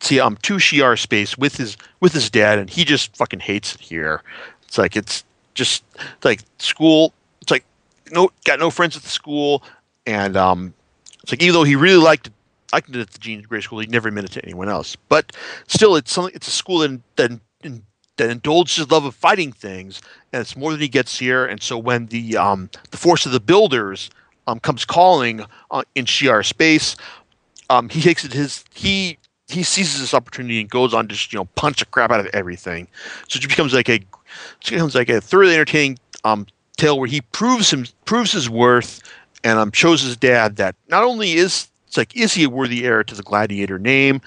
see 0.00 0.18
um 0.20 0.38
to 0.40 0.54
Shi'ar 0.54 0.98
space 0.98 1.36
with 1.36 1.58
his 1.58 1.76
with 2.00 2.14
his 2.14 2.30
dad, 2.30 2.58
and 2.58 2.70
he 2.70 2.82
just 2.86 3.14
fucking 3.14 3.40
hates 3.40 3.74
it 3.74 3.82
here. 3.82 4.22
It's 4.66 4.78
like 4.78 4.96
it's 4.96 5.22
just 5.52 5.84
it's 5.98 6.24
like 6.24 6.40
school. 6.56 7.12
It's 7.42 7.50
like 7.50 7.66
no 8.10 8.30
got 8.46 8.58
no 8.58 8.70
friends 8.70 8.96
at 8.96 9.02
the 9.02 9.10
school, 9.10 9.62
and 10.06 10.34
um, 10.34 10.72
it's 11.22 11.30
like 11.30 11.42
even 11.42 11.52
though 11.52 11.64
he 11.64 11.76
really 11.76 12.02
liked 12.02 12.30
liked 12.72 12.88
it 12.88 12.96
at 12.96 13.10
the 13.10 13.18
Jean 13.18 13.42
Grey 13.42 13.60
School, 13.60 13.80
he 13.80 13.86
never 13.86 14.08
admitted 14.08 14.32
to 14.32 14.42
anyone 14.42 14.70
else. 14.70 14.96
But 15.10 15.36
still, 15.68 15.96
it's 15.96 16.10
something. 16.10 16.34
It's 16.34 16.48
a 16.48 16.52
school 16.52 16.78
that 16.78 16.98
that, 17.16 17.38
that 18.16 18.30
indulges 18.30 18.76
his 18.76 18.90
love 18.90 19.04
of 19.04 19.14
fighting 19.14 19.52
things, 19.52 20.00
and 20.32 20.40
it's 20.40 20.56
more 20.56 20.72
than 20.72 20.80
he 20.80 20.88
gets 20.88 21.18
here. 21.18 21.44
And 21.44 21.62
so 21.62 21.78
when 21.78 22.06
the 22.06 22.36
um 22.36 22.70
the 22.90 22.96
force 22.96 23.26
of 23.26 23.32
the 23.32 23.40
builders 23.40 24.10
um 24.46 24.60
comes 24.60 24.84
calling 24.84 25.44
uh, 25.70 25.82
in 25.94 26.04
Shi'ar 26.04 26.44
space, 26.44 26.96
um 27.70 27.88
he 27.88 28.00
takes 28.00 28.24
it 28.24 28.32
his 28.32 28.64
he 28.74 29.18
he 29.48 29.62
seizes 29.62 30.00
this 30.00 30.14
opportunity 30.14 30.60
and 30.60 30.70
goes 30.70 30.94
on 30.94 31.08
to 31.08 31.14
just 31.14 31.32
you 31.32 31.38
know 31.38 31.44
punch 31.56 31.80
the 31.80 31.86
crap 31.86 32.10
out 32.10 32.20
of 32.20 32.26
everything. 32.32 32.88
So 33.28 33.38
it 33.38 33.48
becomes 33.48 33.74
like 33.74 33.88
a 33.88 33.94
it 33.94 34.06
becomes 34.70 34.94
like 34.94 35.08
a 35.08 35.20
thoroughly 35.20 35.54
entertaining 35.54 35.98
um, 36.24 36.46
tale 36.76 36.98
where 36.98 37.08
he 37.08 37.20
proves 37.20 37.72
him 37.72 37.86
proves 38.04 38.32
his 38.32 38.48
worth 38.48 39.02
and 39.44 39.58
um, 39.58 39.72
shows 39.72 40.02
his 40.02 40.16
dad 40.16 40.56
that 40.56 40.74
not 40.88 41.04
only 41.04 41.32
is 41.32 41.68
it's 41.86 41.96
like 41.96 42.16
is 42.16 42.32
he 42.32 42.44
a 42.44 42.50
worthy 42.50 42.84
heir 42.84 43.04
to 43.04 43.14
the 43.14 43.22
gladiator 43.22 43.78
name, 43.78 44.20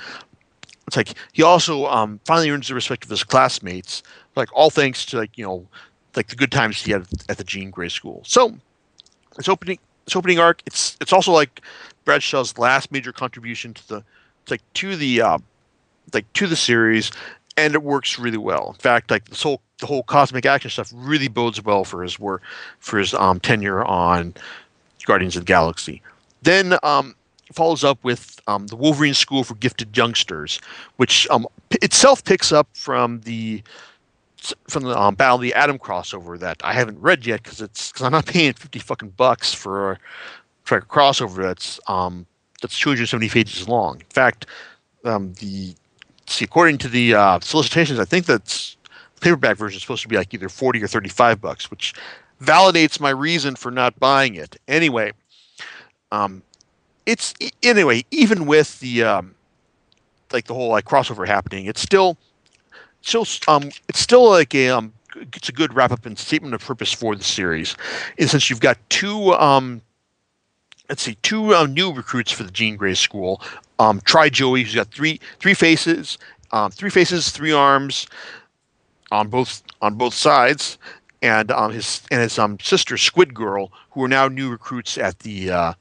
it's 0.87 0.95
like 0.95 1.15
he 1.33 1.41
also 1.41 1.87
um, 1.87 2.19
finally 2.25 2.49
earns 2.49 2.67
the 2.67 2.75
respect 2.75 3.03
of 3.03 3.09
his 3.09 3.23
classmates, 3.23 4.03
like 4.35 4.49
all 4.53 4.69
thanks 4.69 5.05
to 5.07 5.17
like 5.17 5.37
you 5.37 5.45
know 5.45 5.67
like 6.15 6.27
the 6.27 6.35
good 6.35 6.51
times 6.51 6.81
he 6.81 6.91
had 6.91 7.05
at 7.29 7.37
the 7.37 7.43
Jean 7.43 7.69
Grey 7.69 7.89
School. 7.89 8.21
So 8.25 8.55
it's 9.37 9.49
opening 9.49 9.79
it's 10.05 10.15
opening 10.15 10.39
arc. 10.39 10.61
It's 10.65 10.97
it's 11.01 11.13
also 11.13 11.31
like 11.31 11.61
Bradshaw's 12.05 12.57
last 12.57 12.91
major 12.91 13.11
contribution 13.11 13.73
to 13.73 13.87
the 13.87 14.03
like 14.49 14.61
to 14.75 14.95
the 14.95 15.21
uh, 15.21 15.37
like 16.13 16.31
to 16.33 16.47
the 16.47 16.55
series, 16.55 17.11
and 17.57 17.73
it 17.73 17.83
works 17.83 18.19
really 18.19 18.37
well. 18.37 18.69
In 18.69 18.75
fact, 18.75 19.11
like 19.11 19.25
this 19.29 19.43
whole 19.43 19.61
the 19.79 19.85
whole 19.85 20.03
cosmic 20.03 20.45
action 20.45 20.69
stuff 20.69 20.91
really 20.93 21.27
bodes 21.27 21.63
well 21.63 21.83
for 21.83 22.01
his 22.01 22.19
work 22.19 22.41
for 22.79 22.99
his 22.99 23.13
um, 23.13 23.39
tenure 23.39 23.83
on 23.83 24.33
Guardians 25.05 25.35
of 25.35 25.41
the 25.41 25.47
Galaxy. 25.47 26.01
Then 26.43 26.77
um, 26.83 27.15
follows 27.53 27.83
up 27.83 28.03
with 28.03 28.39
um, 28.47 28.67
the 28.67 28.75
Wolverine 28.75 29.13
School 29.13 29.43
for 29.43 29.55
Gifted 29.55 29.95
Youngsters, 29.97 30.61
which 30.97 31.27
um, 31.29 31.47
itself 31.71 32.23
picks 32.23 32.51
up 32.51 32.67
from 32.73 33.21
the 33.21 33.63
from 34.67 34.83
the 34.83 34.99
um, 34.99 35.15
Battle 35.15 35.35
of 35.35 35.41
the 35.41 35.53
Atom 35.53 35.79
crossover 35.79 36.39
that 36.39 36.61
I 36.63 36.73
haven't 36.73 36.99
read 36.99 37.25
yet 37.25 37.43
because 37.43 37.61
it's 37.61 37.91
because 37.91 38.05
I'm 38.05 38.11
not 38.11 38.25
paying 38.33 38.53
fifty 38.53 38.79
fucking 38.79 39.09
bucks 39.09 39.53
for, 39.53 39.99
for 40.63 40.77
a 40.77 40.81
crossover 40.81 41.43
that's 41.43 41.79
um, 41.87 42.25
that's 42.61 42.79
270 42.79 43.29
pages 43.29 43.67
long. 43.67 43.99
In 43.99 44.05
fact, 44.07 44.47
um, 45.03 45.33
the 45.39 45.75
see 46.27 46.45
according 46.45 46.77
to 46.79 46.87
the 46.87 47.13
uh, 47.13 47.39
solicitations, 47.39 47.99
I 47.99 48.05
think 48.05 48.25
that's 48.25 48.77
the 49.15 49.21
paperback 49.21 49.57
version 49.57 49.77
is 49.77 49.81
supposed 49.81 50.01
to 50.01 50.07
be 50.07 50.17
like 50.17 50.33
either 50.33 50.49
40 50.49 50.83
or 50.83 50.87
35 50.87 51.39
bucks, 51.41 51.69
which 51.69 51.93
validates 52.41 52.99
my 52.99 53.11
reason 53.11 53.55
for 53.55 53.71
not 53.71 53.99
buying 53.99 54.35
it. 54.35 54.57
Anyway, 54.67 55.13
um, 56.11 56.41
it's 57.05 57.33
anyway 57.63 58.03
even 58.11 58.45
with 58.45 58.79
the 58.79 59.03
um, 59.03 59.35
like 60.31 60.45
the 60.45 60.53
whole 60.53 60.69
like 60.69 60.85
crossover 60.85 61.27
happening, 61.27 61.65
it's 61.65 61.81
still 61.81 62.17
still 63.07 63.25
um 63.47 63.69
it's 63.87 63.99
still 63.99 64.29
like 64.29 64.53
a 64.55 64.69
um 64.69 64.93
it's 65.33 65.49
a 65.49 65.53
good 65.53 65.73
wrap 65.73 65.91
up 65.91 66.05
and 66.05 66.19
statement 66.19 66.53
of 66.53 66.61
purpose 66.61 66.91
for 66.91 67.15
the 67.15 67.23
series. 67.23 67.75
And 68.19 68.29
since 68.29 68.49
you've 68.49 68.59
got 68.59 68.77
two 68.89 69.33
um 69.33 69.81
let's 70.89 71.01
see, 71.03 71.15
two 71.21 71.55
uh, 71.55 71.65
new 71.65 71.91
recruits 71.91 72.31
for 72.31 72.43
the 72.43 72.51
Jean 72.51 72.75
Grey 72.75 72.93
School. 72.93 73.41
Um, 73.79 74.01
try 74.01 74.29
Joey, 74.29 74.63
who's 74.63 74.75
got 74.75 74.91
three 74.91 75.19
three 75.39 75.53
faces, 75.53 76.17
um, 76.51 76.71
three 76.71 76.89
faces, 76.89 77.29
three 77.29 77.51
arms, 77.51 78.07
on 79.11 79.27
both 79.29 79.63
on 79.81 79.95
both 79.95 80.13
sides, 80.13 80.77
and 81.21 81.51
um, 81.51 81.71
his 81.71 82.01
and 82.11 82.21
his 82.21 82.39
um, 82.39 82.59
sister 82.59 82.97
Squid 82.97 83.33
Girl, 83.33 83.71
who 83.91 84.03
are 84.03 84.07
now 84.07 84.27
new 84.27 84.49
recruits 84.49 84.97
at 84.97 85.19
the 85.19 85.51
uh, 85.51 85.73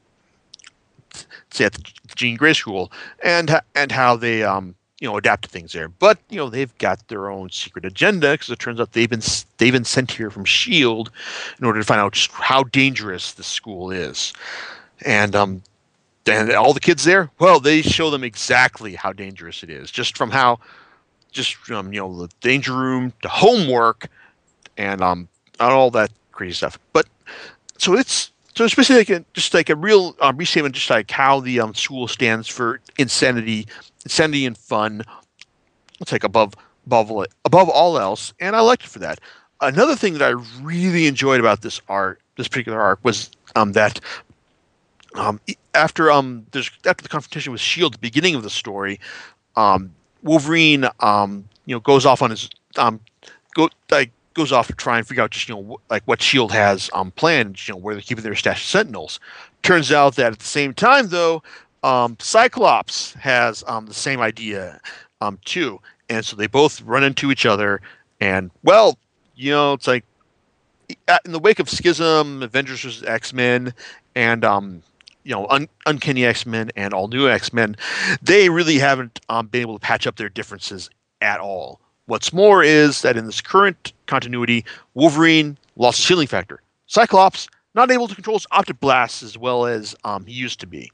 say 1.51 1.67
at 1.67 1.75
the 1.75 1.83
Jean 2.17 2.37
Grey 2.37 2.55
School, 2.55 2.91
and 3.23 3.61
and 3.75 3.93
how 3.93 4.17
they 4.17 4.43
um, 4.43 4.75
you 5.05 5.11
know 5.11 5.19
adapt 5.19 5.43
to 5.43 5.51
things 5.51 5.73
there. 5.73 5.88
But 5.88 6.19
you 6.31 6.38
know 6.38 6.49
they've 6.49 6.77
got 6.79 7.07
their 7.09 7.31
own 7.31 7.51
secret 7.51 7.85
agenda 7.85 8.33
because 8.33 8.49
it 8.49 8.59
turns 8.59 8.81
out 8.81 8.93
they've 8.93 9.11
been 9.11 9.23
they've 9.59 9.73
been 9.73 9.85
sent 9.85 10.11
here 10.11 10.31
from 10.31 10.47
Shield 10.47 11.11
in 11.59 11.67
order 11.67 11.79
to 11.79 11.85
find 11.85 12.01
out 12.01 12.14
just 12.14 12.31
how 12.33 12.64
dangerous 12.64 13.33
the 13.33 13.43
school 13.43 13.90
is 13.90 14.33
and 15.05 15.37
um, 15.37 15.62
and 16.27 16.51
all 16.53 16.73
the 16.73 16.81
kids 16.81 17.05
there, 17.05 17.31
well, 17.38 17.61
they 17.61 17.83
show 17.83 18.11
them 18.11 18.25
exactly 18.25 18.95
how 18.95 19.12
dangerous 19.12 19.62
it 19.62 19.69
is, 19.69 19.90
just 19.90 20.17
from 20.17 20.31
how, 20.31 20.59
just 21.33 21.57
from 21.57 21.93
you 21.93 22.01
know 22.01 22.23
the 22.23 22.29
danger 22.40 22.75
room 22.75 23.12
to 23.23 23.29
homework, 23.29 24.09
and 24.77 25.03
um, 25.03 25.29
all 25.61 25.90
that 25.90 26.11
crazy 26.33 26.55
stuff. 26.55 26.79
But 26.93 27.07
so 27.79 27.95
it's 27.95 28.31
so 28.55 28.64
it's 28.64 28.75
basically 28.75 28.99
like 28.99 29.11
a, 29.11 29.25
just 29.35 29.53
like 29.53 29.69
a 29.69 29.77
real 29.77 30.17
um, 30.21 30.37
restatement, 30.37 30.75
just 30.75 30.88
like 30.90 31.11
how 31.11 31.40
the 31.40 31.61
um, 31.61 31.75
school 31.75 32.09
stands 32.09 32.49
for 32.49 32.81
insanity, 32.99 33.67
insanity 34.05 34.47
and 34.47 34.57
fun. 34.57 35.03
It's 36.01 36.12
like 36.12 36.25
above 36.25 36.55
above 36.87 37.11
above 37.45 37.69
all 37.69 37.99
else, 37.99 38.33
and 38.40 38.55
I 38.55 38.61
liked 38.61 38.85
it 38.85 38.88
for 38.88 38.99
that. 39.01 39.21
Another 39.61 39.97
thing 39.97 40.14
that 40.14 40.23
I 40.23 40.31
really 40.61 41.07
enjoyed 41.07 41.40
about 41.40 41.62
this 41.62 41.81
art, 41.88 42.21
this 42.37 42.49
particular 42.49 42.81
arc, 42.81 43.01
was 43.03 43.31
um, 43.57 43.73
that 43.73 44.01
um, 45.14 45.40
after 45.75 46.11
um, 46.11 46.47
there's 46.53 46.71
after 46.85 47.03
the 47.03 47.09
confrontation 47.09 47.53
with 47.53 47.61
Shield, 47.61 47.95
the 47.95 47.99
beginning 47.99 48.35
of 48.35 48.43
the 48.43 48.51
story, 48.51 49.01
um, 49.57 49.95
Wolverine, 50.23 50.87
um, 51.01 51.45
you 51.67 51.75
know, 51.75 51.81
goes 51.81 52.05
off 52.05 52.23
on 52.23 52.31
his 52.31 52.51
um, 52.77 53.01
go 53.55 53.69
like 53.90 54.11
goes 54.35 54.51
off 54.51 54.67
to 54.67 54.73
try 54.73 54.99
and 54.99 55.07
figure 55.07 55.23
out 55.23 55.31
just 55.31 55.49
you 55.49 55.55
know 55.55 55.79
like 55.90 56.03
what 56.07 56.21
Shield 56.21 56.53
has 56.53 56.90
um 56.93 57.11
planned, 57.12 57.67
you 57.67 57.75
know, 57.75 57.79
where 57.79 57.95
they're 57.95 58.03
keeping 58.03 58.25
their 58.25 58.35
stash 58.35 58.62
of 58.62 58.69
Sentinels. 58.69 59.21
Turns 59.62 59.93
out 59.93 60.17
that 60.17 60.33
at 60.33 60.38
the 60.38 60.45
same 60.45 60.75
time, 60.75 61.09
though, 61.09 61.43
um, 61.85 62.16
Cyclops 62.18 63.12
has 63.14 63.62
um 63.66 63.87
the 63.87 63.94
same 63.94 64.20
idea 64.20 64.81
um 65.20 65.38
too, 65.44 65.81
and 66.09 66.25
so 66.25 66.35
they 66.35 66.47
both 66.49 66.81
run 66.83 67.05
into 67.05 67.31
each 67.31 67.47
other, 67.47 67.81
and 68.20 68.51
well, 68.62 68.99
you 69.37 69.51
know, 69.51 69.75
it's 69.75 69.87
like 69.87 70.05
in 71.25 71.33
the 71.33 71.38
wake 71.38 71.59
of 71.61 71.68
Schism, 71.68 72.42
Avengers 72.42 72.83
vs 72.83 73.03
X 73.05 73.33
Men, 73.33 73.75
and 74.14 74.44
um, 74.44 74.83
you 75.25 75.33
know, 75.33 75.47
Un- 75.49 75.68
Uncanny 75.87 76.25
X 76.25 76.47
Men 76.47 76.70
and 76.77 76.92
All 76.92 77.09
New 77.09 77.29
X 77.29 77.53
Men, 77.53 77.77
they 78.23 78.49
really 78.49 78.79
haven't 78.79 79.20
um, 79.29 79.47
been 79.47 79.62
able 79.62 79.79
to 79.79 79.81
patch 79.85 80.07
up 80.07 80.16
their 80.16 80.29
differences 80.29 80.90
at 81.20 81.40
all. 81.40 81.81
What's 82.07 82.33
more 82.33 82.62
is 82.62 83.03
that 83.03 83.16
in 83.16 83.27
this 83.27 83.40
current 83.40 83.92
continuity, 84.07 84.64
Wolverine 84.92 85.57
lost 85.77 85.99
his 85.99 86.09
healing 86.09 86.27
factor. 86.27 86.61
Cyclops 86.87 87.49
not 87.75 87.90
able 87.90 88.09
to 88.09 88.14
control 88.14 88.37
his 88.37 88.47
optic 88.53 88.79
blasts 88.79 89.23
as 89.23 89.38
well 89.38 89.66
as 89.66 89.97
um, 90.05 90.27
he 90.27 90.33
used 90.35 90.61
to 90.61 90.66
be. 90.66 90.92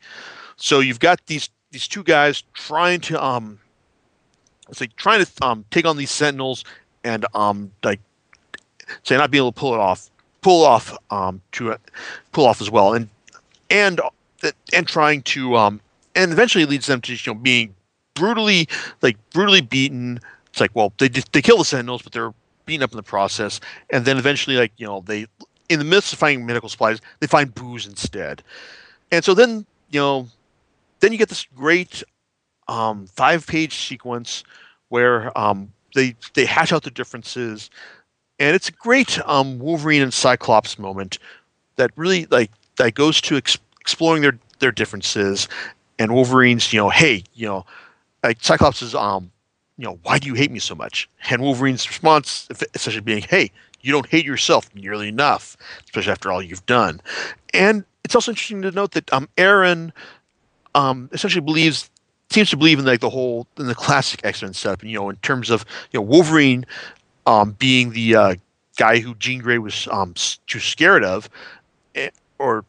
So 0.61 0.81
you've 0.81 1.01
got 1.01 1.27
these 1.27 1.49
these 1.73 1.89
two 1.89 2.05
guys 2.05 2.45
trying 2.53 3.01
to 3.01 3.23
um, 3.23 3.59
like 4.79 4.95
trying 4.97 5.25
to 5.25 5.45
um, 5.45 5.65
take 5.71 5.87
on 5.87 5.97
these 5.97 6.11
Sentinels 6.11 6.65
and 7.03 7.25
um, 7.35 7.73
like 7.83 8.01
say 9.03 9.17
not 9.17 9.31
being 9.31 9.41
able 9.43 9.53
to 9.53 9.59
pull 9.59 9.75
it 9.75 9.81
off, 9.81 10.11
pull 10.43 10.65
off 10.65 10.97
um, 11.11 11.41
to 11.53 11.73
uh, 11.73 11.77
pull 12.33 12.47
off 12.47 12.61
as 12.61 12.71
well, 12.71 12.93
and 12.93 13.09
and 13.71 14.01
and 14.73 14.87
trying 14.87 15.23
to 15.23 15.57
um 15.57 15.81
and 16.15 16.31
eventually 16.31 16.67
leads 16.67 16.87
them 16.87 17.01
to 17.01 17.13
you 17.13 17.19
know 17.27 17.35
being 17.35 17.75
brutally 18.15 18.69
like 19.01 19.17
brutally 19.33 19.63
beaten. 19.63 20.21
It's 20.51 20.61
like 20.61 20.73
well 20.75 20.93
they 20.99 21.09
they 21.09 21.41
kill 21.41 21.57
the 21.59 21.65
Sentinels, 21.65 22.03
but 22.03 22.13
they're 22.13 22.35
beaten 22.67 22.83
up 22.83 22.93
in 22.93 22.99
the 22.99 23.03
process, 23.03 23.61
and 23.89 24.05
then 24.05 24.19
eventually 24.19 24.57
like 24.57 24.73
you 24.77 24.87
know 24.87 25.03
they 25.07 25.27
in 25.71 25.79
the 25.79 25.85
midst 25.87 26.13
of 26.13 26.19
finding 26.19 26.45
medical 26.45 26.69
supplies 26.69 27.01
they 27.21 27.27
find 27.27 27.55
booze 27.55 27.87
instead, 27.87 28.43
and 29.11 29.25
so 29.25 29.33
then 29.33 29.65
you 29.91 30.01
know 30.01 30.29
then 31.01 31.13
you 31.13 31.19
get 31.19 31.29
this 31.29 31.47
great 31.55 32.03
um, 32.69 33.07
five 33.07 33.47
page 33.47 33.87
sequence 33.87 34.45
where 34.89 35.37
um, 35.39 35.73
they 35.95 36.15
they 36.35 36.45
hash 36.45 36.73
out 36.73 36.83
the 36.83 36.91
differences, 36.91 37.71
and 38.39 38.55
it's 38.55 38.69
a 38.69 38.73
great 38.73 39.19
um, 39.27 39.59
Wolverine 39.59 40.03
and 40.03 40.15
Cyclops 40.15 40.79
moment 40.79 41.19
that 41.77 41.91
really 41.97 42.27
like 42.27 42.51
that 42.77 42.95
goes 42.95 43.21
to 43.23 43.37
ex- 43.37 43.59
exploring 43.81 44.23
their 44.23 44.39
their 44.61 44.73
differences 44.73 45.49
and 45.99 46.15
Wolverine's, 46.15 46.73
you 46.73 46.81
know, 46.81 46.89
hey, 46.89 47.23
you 47.35 47.47
know, 47.47 47.65
like 48.25 48.43
Cyclops 48.43 48.83
is 48.83 48.95
um 48.95 49.31
you 49.77 49.87
know, 49.87 49.99
why 50.03 50.19
do 50.19 50.29
you 50.29 50.35
hate 50.35 50.51
me 50.51 50.59
so 50.59 50.75
much? 50.75 51.09
And 51.31 51.41
Wolverine's 51.41 51.89
response, 51.89 52.47
essentially 52.75 53.01
being, 53.01 53.23
hey, 53.23 53.51
you 53.81 53.93
don't 53.93 54.07
hate 54.07 54.27
yourself 54.27 54.69
nearly 54.75 55.09
enough, 55.09 55.57
especially 55.87 56.13
after 56.13 56.31
all 56.31 56.43
you've 56.43 56.67
done. 56.67 57.01
And 57.55 57.87
it's 58.05 58.15
also 58.15 58.33
interesting 58.33 58.61
to 58.61 58.73
note 58.73 58.91
that 58.93 59.11
um, 59.11 59.27
Aaron 59.39 59.95
um, 60.75 61.09
essentially 61.13 61.41
believes 61.41 61.91
seems 62.31 62.51
to 62.51 62.57
believe 62.57 62.79
in 62.79 62.85
like 62.85 63.01
the 63.01 63.11
whole 63.11 63.47
in 63.59 63.67
the 63.67 63.75
classic 63.75 64.21
X 64.25 64.43
Men 64.43 64.55
stuff. 64.55 64.83
You 64.83 64.95
know, 64.95 65.11
in 65.11 65.17
terms 65.17 65.51
of 65.51 65.65
you 65.93 65.99
know 65.99 66.03
Wolverine 66.03 66.65
um, 67.27 67.53
being 67.53 67.91
the 67.91 68.17
uh, 68.17 68.35
guy 68.77 68.99
who 68.99 69.15
Jean 69.17 69.41
Grey 69.41 69.59
was 69.59 69.89
um, 69.91 70.15
too 70.47 70.61
scared 70.61 71.05
of, 71.05 71.29
eh, 71.95 72.11
or 72.39 72.65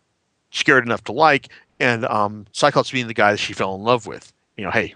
scared 0.51 0.85
enough 0.85 1.03
to 1.05 1.11
like, 1.11 1.49
and 1.79 2.05
um, 2.05 2.45
Cyclops 2.51 2.91
being 2.91 3.07
the 3.07 3.13
guy 3.13 3.31
that 3.31 3.37
she 3.37 3.53
fell 3.53 3.75
in 3.75 3.83
love 3.83 4.07
with. 4.07 4.33
You 4.57 4.65
know, 4.65 4.71
hey, 4.71 4.93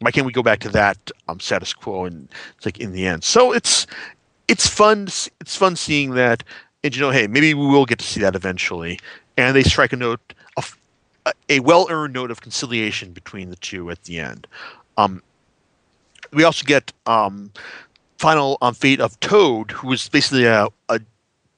why 0.00 0.10
can't 0.10 0.26
we 0.26 0.32
go 0.32 0.42
back 0.42 0.60
to 0.60 0.68
that 0.70 1.10
um, 1.28 1.40
status 1.40 1.72
quo? 1.72 2.04
And 2.04 2.28
it's 2.56 2.66
like 2.66 2.78
in 2.78 2.92
the 2.92 3.06
end, 3.06 3.24
so 3.24 3.52
it's 3.52 3.86
it's 4.48 4.66
fun. 4.66 5.04
It's 5.40 5.56
fun 5.56 5.76
seeing 5.76 6.10
that, 6.12 6.44
and 6.82 6.94
you 6.94 7.00
know, 7.00 7.10
hey, 7.10 7.26
maybe 7.26 7.54
we 7.54 7.66
will 7.66 7.86
get 7.86 7.98
to 8.00 8.04
see 8.04 8.20
that 8.20 8.34
eventually. 8.34 8.98
And 9.36 9.56
they 9.56 9.62
strike 9.62 9.94
a 9.94 9.96
note, 9.96 10.34
a, 11.26 11.32
a 11.48 11.60
well-earned 11.60 12.14
note 12.14 12.30
of 12.30 12.40
conciliation 12.40 13.12
between 13.12 13.50
the 13.50 13.56
two 13.56 13.90
at 13.90 14.04
the 14.04 14.18
end. 14.18 14.46
Um, 14.96 15.22
we 16.32 16.44
also 16.44 16.64
get 16.64 16.92
um, 17.06 17.50
final 18.18 18.58
um, 18.62 18.74
fate 18.74 19.00
of 19.00 19.18
Toad, 19.20 19.70
who 19.70 19.88
was 19.88 20.08
basically 20.08 20.44
a, 20.44 20.68
a 20.88 21.00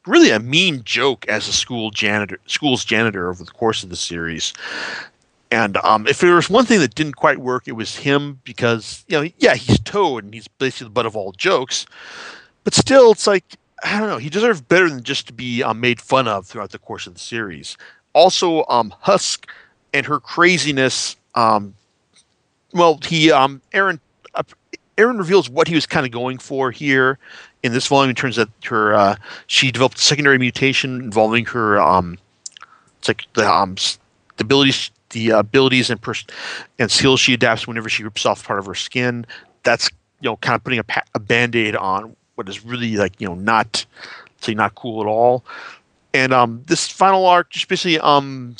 really 0.07 0.31
a 0.31 0.41
mean 0.41 0.83
joke 0.85 1.27
as 1.29 1.49
a 1.49 1.53
school 1.53 1.91
janitor, 1.91 2.39
school's 2.47 2.85
janitor 2.85 3.29
over 3.29 3.45
the 3.45 3.51
course 3.51 3.83
of 3.83 3.91
the 3.91 3.97
series. 3.97 4.53
And 5.51 5.77
um, 5.79 6.07
if 6.07 6.21
there 6.21 6.35
was 6.35 6.49
one 6.49 6.65
thing 6.65 6.81
that 6.81 6.95
didn't 6.95 7.17
quite 7.17 7.39
work, 7.39 7.69
it 7.69 7.73
was 7.73 7.97
him 7.97 8.41
because 8.43 9.05
you 9.09 9.21
know, 9.21 9.31
yeah, 9.39 9.55
he's 9.55 9.79
Toad 9.81 10.25
and 10.25 10.33
he's 10.33 10.49
basically 10.49 10.87
the 10.87 10.93
butt 10.93 11.07
of 11.07 11.15
all 11.15 11.33
jokes. 11.33 11.85
But 12.65 12.75
still, 12.75 13.13
it's 13.13 13.27
like 13.27 13.45
I 13.83 13.99
don't 13.99 14.09
know. 14.09 14.19
He 14.19 14.31
deserves 14.31 14.61
better 14.61 14.89
than 14.89 15.03
just 15.03 15.27
to 15.27 15.33
be 15.33 15.63
um, 15.63 15.81
made 15.81 16.01
fun 16.01 16.29
of 16.29 16.47
throughout 16.47 16.71
the 16.71 16.79
course 16.79 17.07
of 17.07 17.15
the 17.15 17.21
series. 17.21 17.77
Also, 18.15 18.65
um, 18.69 18.95
Husk 19.01 19.47
and 19.93 20.07
her 20.07 20.21
craziness. 20.21 21.17
Um, 21.35 21.75
well, 22.73 22.99
he 23.05 23.31
um, 23.31 23.61
Aaron 23.73 24.01
uh, 24.35 24.43
Aaron 24.99 25.19
reveals 25.19 25.49
what 25.49 25.69
he 25.69 25.75
was 25.75 25.87
kind 25.87 26.07
of 26.07 26.13
going 26.13 26.39
for 26.39 26.71
here 26.71 27.19
in 27.63 27.73
this 27.73 27.87
volume. 27.87 28.11
In 28.11 28.17
terms 28.17 28.39
of 28.39 28.51
her, 28.65 28.95
uh, 28.95 29.17
she 29.47 29.71
developed 29.71 29.99
a 29.99 30.03
secondary 30.03 30.39
mutation 30.39 31.01
involving 31.01 31.45
her. 31.47 31.81
Um, 31.81 32.19
it's 32.99 33.09
like 33.09 33.25
the 33.35 33.51
um, 33.51 33.77
the 34.37 34.45
abilities, 34.45 34.91
the 35.11 35.31
abilities 35.31 35.91
and 35.91 36.01
pers- 36.01 36.27
and 36.79 36.91
skills 36.91 37.21
she 37.21 37.35
adapts 37.35 37.67
whenever 37.67 37.89
she 37.89 38.05
rips 38.05 38.27
off 38.27 38.45
part 38.45 38.59
of 38.59 38.67
her 38.67 38.75
skin. 38.75 39.27
That's 39.63 39.91
you 40.21 40.31
know 40.31 40.37
kind 40.37 40.55
of 40.55 40.65
putting 40.65 40.79
a, 40.79 40.85
pa- 40.85 41.03
a 41.15 41.19
band 41.19 41.57
aid 41.57 41.77
on 41.77 42.17
what 42.35 42.49
is 42.49 42.65
really 42.65 42.97
like 42.97 43.21
you 43.21 43.29
know 43.29 43.35
not 43.35 43.85
say 44.41 44.55
not 44.55 44.75
cool 44.75 45.01
at 45.01 45.07
all. 45.07 45.45
And 46.15 46.33
um, 46.33 46.63
this 46.67 46.89
final 46.89 47.27
arc 47.27 47.51
just 47.51 47.69
basically 47.69 47.99
um, 48.01 48.57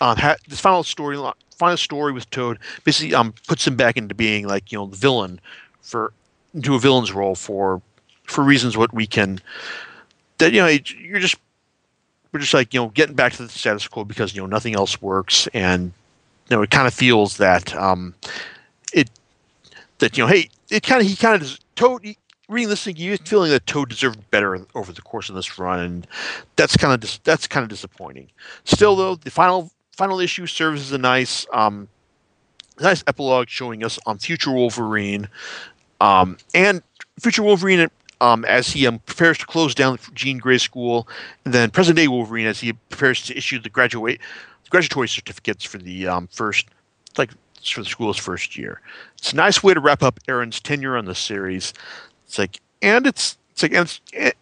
uh, 0.00 0.14
ha- 0.14 0.36
this 0.48 0.60
final 0.60 0.82
story 0.82 1.18
final 1.56 1.76
story 1.76 2.12
with 2.12 2.28
Toad 2.30 2.58
basically 2.82 3.14
um 3.14 3.32
puts 3.46 3.66
him 3.66 3.76
back 3.76 3.96
into 3.96 4.14
being 4.14 4.46
like 4.46 4.72
you 4.72 4.78
know 4.78 4.86
the 4.86 4.96
villain 4.96 5.40
for 5.82 6.12
into 6.52 6.74
a 6.74 6.80
villain's 6.80 7.12
role 7.12 7.36
for 7.36 7.80
for 8.24 8.42
reasons 8.42 8.76
what 8.76 8.92
we 8.92 9.06
can 9.06 9.40
that 10.38 10.52
you 10.52 10.60
know 10.60 10.66
you're 10.66 11.20
just 11.20 11.36
we're 12.34 12.40
just 12.40 12.52
like 12.52 12.74
you 12.74 12.80
know 12.80 12.88
getting 12.88 13.14
back 13.14 13.32
to 13.32 13.44
the 13.44 13.48
status 13.48 13.86
quo 13.86 14.04
because 14.04 14.34
you 14.34 14.42
know 14.42 14.46
nothing 14.46 14.74
else 14.74 15.00
works. 15.00 15.48
And 15.54 15.92
you 16.50 16.56
know 16.56 16.62
it 16.62 16.70
kind 16.70 16.86
of 16.86 16.92
feels 16.92 17.38
that 17.38 17.74
um 17.76 18.14
it 18.92 19.08
that 20.00 20.18
you 20.18 20.24
know 20.24 20.28
hey 20.28 20.50
it 20.68 20.82
kind 20.82 21.00
of 21.00 21.06
he 21.06 21.16
kind 21.16 21.40
of 21.40 21.58
Toad 21.76 22.04
reading 22.48 22.68
this 22.68 22.84
thing, 22.84 22.96
you're 22.96 23.16
feeling 23.18 23.50
that 23.50 23.66
Toad 23.66 23.88
deserved 23.88 24.30
better 24.30 24.66
over 24.74 24.92
the 24.92 25.02
course 25.02 25.28
of 25.28 25.34
this 25.34 25.58
run, 25.58 25.80
and 25.80 26.06
that's 26.56 26.76
kind 26.76 26.92
of 26.92 27.00
dis- 27.00 27.20
that's 27.24 27.46
kind 27.46 27.62
of 27.62 27.70
disappointing. 27.70 28.28
Still, 28.64 28.96
though, 28.96 29.14
the 29.14 29.30
final 29.30 29.70
final 29.92 30.20
issue 30.20 30.46
serves 30.46 30.80
as 30.82 30.92
a 30.92 30.98
nice 30.98 31.46
um, 31.52 31.88
nice 32.80 33.04
epilogue 33.06 33.48
showing 33.48 33.84
us 33.84 33.98
on 34.06 34.18
future 34.18 34.50
Wolverine 34.50 35.28
um, 36.00 36.36
and 36.54 36.82
future 37.18 37.42
Wolverine 37.42 37.88
um, 38.20 38.44
as 38.44 38.68
he 38.68 38.86
um, 38.86 38.98
prepares 39.00 39.38
to 39.38 39.46
close 39.46 39.74
down 39.74 39.98
Jean 40.14 40.38
Grey 40.38 40.58
School, 40.58 41.08
and 41.44 41.54
then 41.54 41.70
present 41.70 41.96
day 41.96 42.08
Wolverine 42.08 42.46
as 42.46 42.60
he 42.60 42.72
prepares 42.72 43.22
to 43.26 43.36
issue 43.36 43.58
the 43.58 43.70
graduate 43.70 44.20
graduatory 44.70 45.08
certificates 45.08 45.64
for 45.64 45.78
the 45.78 46.06
um, 46.08 46.28
first 46.32 46.66
like 47.16 47.30
for 47.64 47.82
the 47.82 47.88
school's 47.88 48.18
first 48.18 48.58
year. 48.58 48.80
It's 49.16 49.32
a 49.32 49.36
nice 49.36 49.62
way 49.62 49.72
to 49.72 49.80
wrap 49.80 50.02
up 50.02 50.20
Aaron's 50.28 50.60
tenure 50.60 50.96
on 50.96 51.06
the 51.06 51.14
series. 51.14 51.72
It's 52.34 52.38
like, 52.40 52.60
and 52.82 53.06
it's 53.06 53.38
it's 53.52 53.62
like, 53.62 53.72
and 53.74 53.82
it's, 53.82 54.00
eh, 54.12 54.32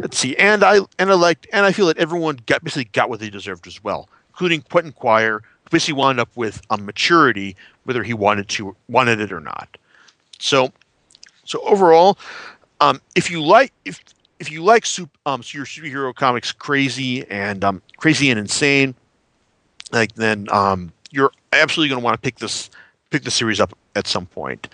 let's 0.00 0.18
see, 0.18 0.36
and 0.36 0.64
I 0.64 0.80
and 0.98 1.08
I 1.08 1.14
liked, 1.14 1.46
and 1.52 1.64
I 1.64 1.70
feel 1.70 1.86
that 1.86 1.98
everyone 1.98 2.40
got 2.46 2.64
basically 2.64 2.86
got 2.86 3.08
what 3.08 3.20
they 3.20 3.30
deserved 3.30 3.68
as 3.68 3.84
well, 3.84 4.08
including 4.30 4.62
Quentin 4.62 4.90
Quire, 4.90 5.38
who 5.38 5.70
basically 5.70 5.94
wound 5.94 6.18
up 6.18 6.30
with 6.34 6.60
a 6.68 6.76
maturity, 6.76 7.54
whether 7.84 8.02
he 8.02 8.12
wanted 8.12 8.48
to 8.48 8.74
wanted 8.88 9.20
it 9.20 9.30
or 9.30 9.38
not. 9.38 9.76
So, 10.40 10.72
so 11.44 11.60
overall, 11.60 12.18
um, 12.80 13.00
if 13.14 13.30
you 13.30 13.40
like 13.40 13.72
if 13.84 14.02
if 14.40 14.50
you 14.50 14.64
like 14.64 14.84
soup, 14.84 15.16
um, 15.26 15.44
your 15.52 15.66
superhero 15.66 16.12
comics 16.12 16.50
crazy 16.50 17.24
and 17.30 17.62
um, 17.62 17.82
crazy 17.98 18.30
and 18.30 18.40
insane, 18.40 18.96
like 19.92 20.12
then 20.16 20.48
um, 20.50 20.92
you're 21.12 21.30
absolutely 21.52 21.88
going 21.88 22.00
to 22.00 22.04
want 22.04 22.16
to 22.16 22.20
pick 22.20 22.40
this 22.40 22.68
pick 23.10 23.22
the 23.22 23.30
series 23.30 23.60
up 23.60 23.78
at 23.94 24.08
some 24.08 24.26
point. 24.26 24.66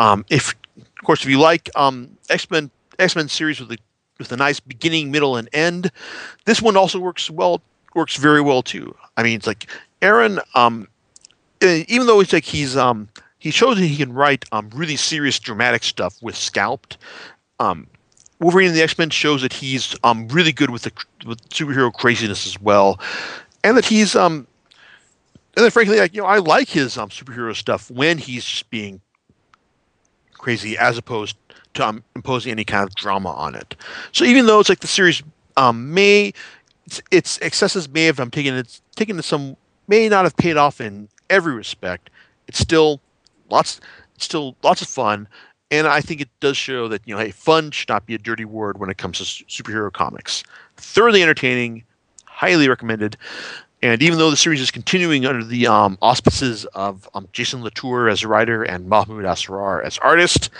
Um, 0.00 0.24
if 0.30 0.56
of 1.00 1.06
course, 1.06 1.22
if 1.22 1.30
you 1.30 1.38
like 1.38 1.70
um, 1.76 2.16
X 2.28 2.50
Men 2.50 2.70
X 2.98 3.16
Men 3.16 3.28
series 3.28 3.58
with 3.58 3.72
a 3.72 3.78
with 4.18 4.32
a 4.32 4.36
nice 4.36 4.60
beginning, 4.60 5.10
middle, 5.10 5.36
and 5.36 5.48
end, 5.54 5.90
this 6.44 6.60
one 6.60 6.76
also 6.76 7.00
works 7.00 7.30
well. 7.30 7.62
Works 7.94 8.16
very 8.16 8.42
well 8.42 8.62
too. 8.62 8.94
I 9.16 9.22
mean, 9.22 9.36
it's 9.36 9.46
like 9.46 9.66
Aaron. 10.02 10.40
Um, 10.54 10.86
eh, 11.62 11.84
even 11.88 12.06
though 12.06 12.20
it's 12.20 12.34
like 12.34 12.44
he's 12.44 12.76
um, 12.76 13.08
he 13.38 13.50
shows 13.50 13.78
that 13.78 13.86
he 13.86 13.96
can 13.96 14.12
write 14.12 14.44
um, 14.52 14.68
really 14.74 14.96
serious, 14.96 15.38
dramatic 15.38 15.82
stuff 15.84 16.22
with 16.22 16.36
Scalped. 16.36 16.98
Um, 17.58 17.86
Wolverine 18.38 18.68
and 18.68 18.76
the 18.76 18.82
X 18.82 18.98
Men 18.98 19.08
shows 19.08 19.40
that 19.40 19.54
he's 19.54 19.96
um, 20.04 20.28
really 20.28 20.52
good 20.52 20.68
with 20.68 20.82
the 20.82 20.92
with 21.26 21.48
superhero 21.48 21.90
craziness 21.90 22.46
as 22.46 22.60
well, 22.60 23.00
and 23.64 23.74
that 23.74 23.86
he's 23.86 24.14
um, 24.14 24.46
and 25.56 25.64
then 25.64 25.70
frankly, 25.70 25.98
like 25.98 26.14
you 26.14 26.20
know, 26.20 26.26
I 26.26 26.38
like 26.38 26.68
his 26.68 26.98
um, 26.98 27.08
superhero 27.08 27.56
stuff 27.56 27.90
when 27.90 28.18
he's 28.18 28.62
being 28.64 29.00
crazy 30.40 30.76
as 30.76 30.98
opposed 30.98 31.36
to 31.74 31.86
um, 31.86 32.04
imposing 32.16 32.50
any 32.50 32.64
kind 32.64 32.88
of 32.88 32.94
drama 32.94 33.30
on 33.30 33.54
it. 33.54 33.76
So 34.12 34.24
even 34.24 34.46
though 34.46 34.60
it's 34.60 34.68
like 34.68 34.80
the 34.80 34.86
series 34.86 35.22
um, 35.56 35.94
may 35.94 36.32
its, 36.86 37.02
its 37.10 37.38
excesses 37.42 37.88
may 37.88 38.04
have 38.04 38.18
um, 38.18 38.30
taken 38.30 38.54
it's 38.54 38.82
taken 38.96 39.16
to 39.16 39.22
some 39.22 39.56
may 39.86 40.08
not 40.08 40.24
have 40.24 40.36
paid 40.36 40.56
off 40.56 40.80
in 40.80 41.08
every 41.28 41.54
respect. 41.54 42.10
It's 42.48 42.58
still 42.58 43.00
lots 43.50 43.80
it's 44.16 44.24
still 44.24 44.56
lots 44.62 44.82
of 44.82 44.88
fun. 44.88 45.28
And 45.72 45.86
I 45.86 46.00
think 46.00 46.20
it 46.20 46.28
does 46.40 46.56
show 46.56 46.88
that, 46.88 47.02
you 47.06 47.14
know, 47.14 47.20
hey, 47.20 47.30
fun 47.30 47.70
should 47.70 47.88
not 47.88 48.04
be 48.04 48.14
a 48.16 48.18
dirty 48.18 48.44
word 48.44 48.78
when 48.78 48.90
it 48.90 48.98
comes 48.98 49.18
to 49.18 49.24
superhero 49.44 49.92
comics. 49.92 50.42
Thoroughly 50.76 51.22
entertaining, 51.22 51.84
highly 52.24 52.68
recommended. 52.68 53.16
And 53.82 54.02
even 54.02 54.18
though 54.18 54.30
the 54.30 54.36
series 54.36 54.60
is 54.60 54.70
continuing 54.70 55.24
under 55.24 55.42
the 55.42 55.66
um, 55.66 55.96
auspices 56.02 56.66
of 56.66 57.08
um, 57.14 57.28
Jason 57.32 57.62
Latour 57.62 58.08
as 58.08 58.22
a 58.22 58.28
writer 58.28 58.62
and 58.62 58.88
Mahmoud 58.88 59.24
Asrar 59.24 59.82
as 59.82 59.96
artist, 59.98 60.50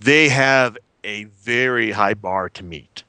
they 0.00 0.28
have 0.28 0.76
a 1.04 1.24
very 1.24 1.90
high 1.90 2.14
bar 2.14 2.50
to 2.50 2.62
meet. 2.62 3.02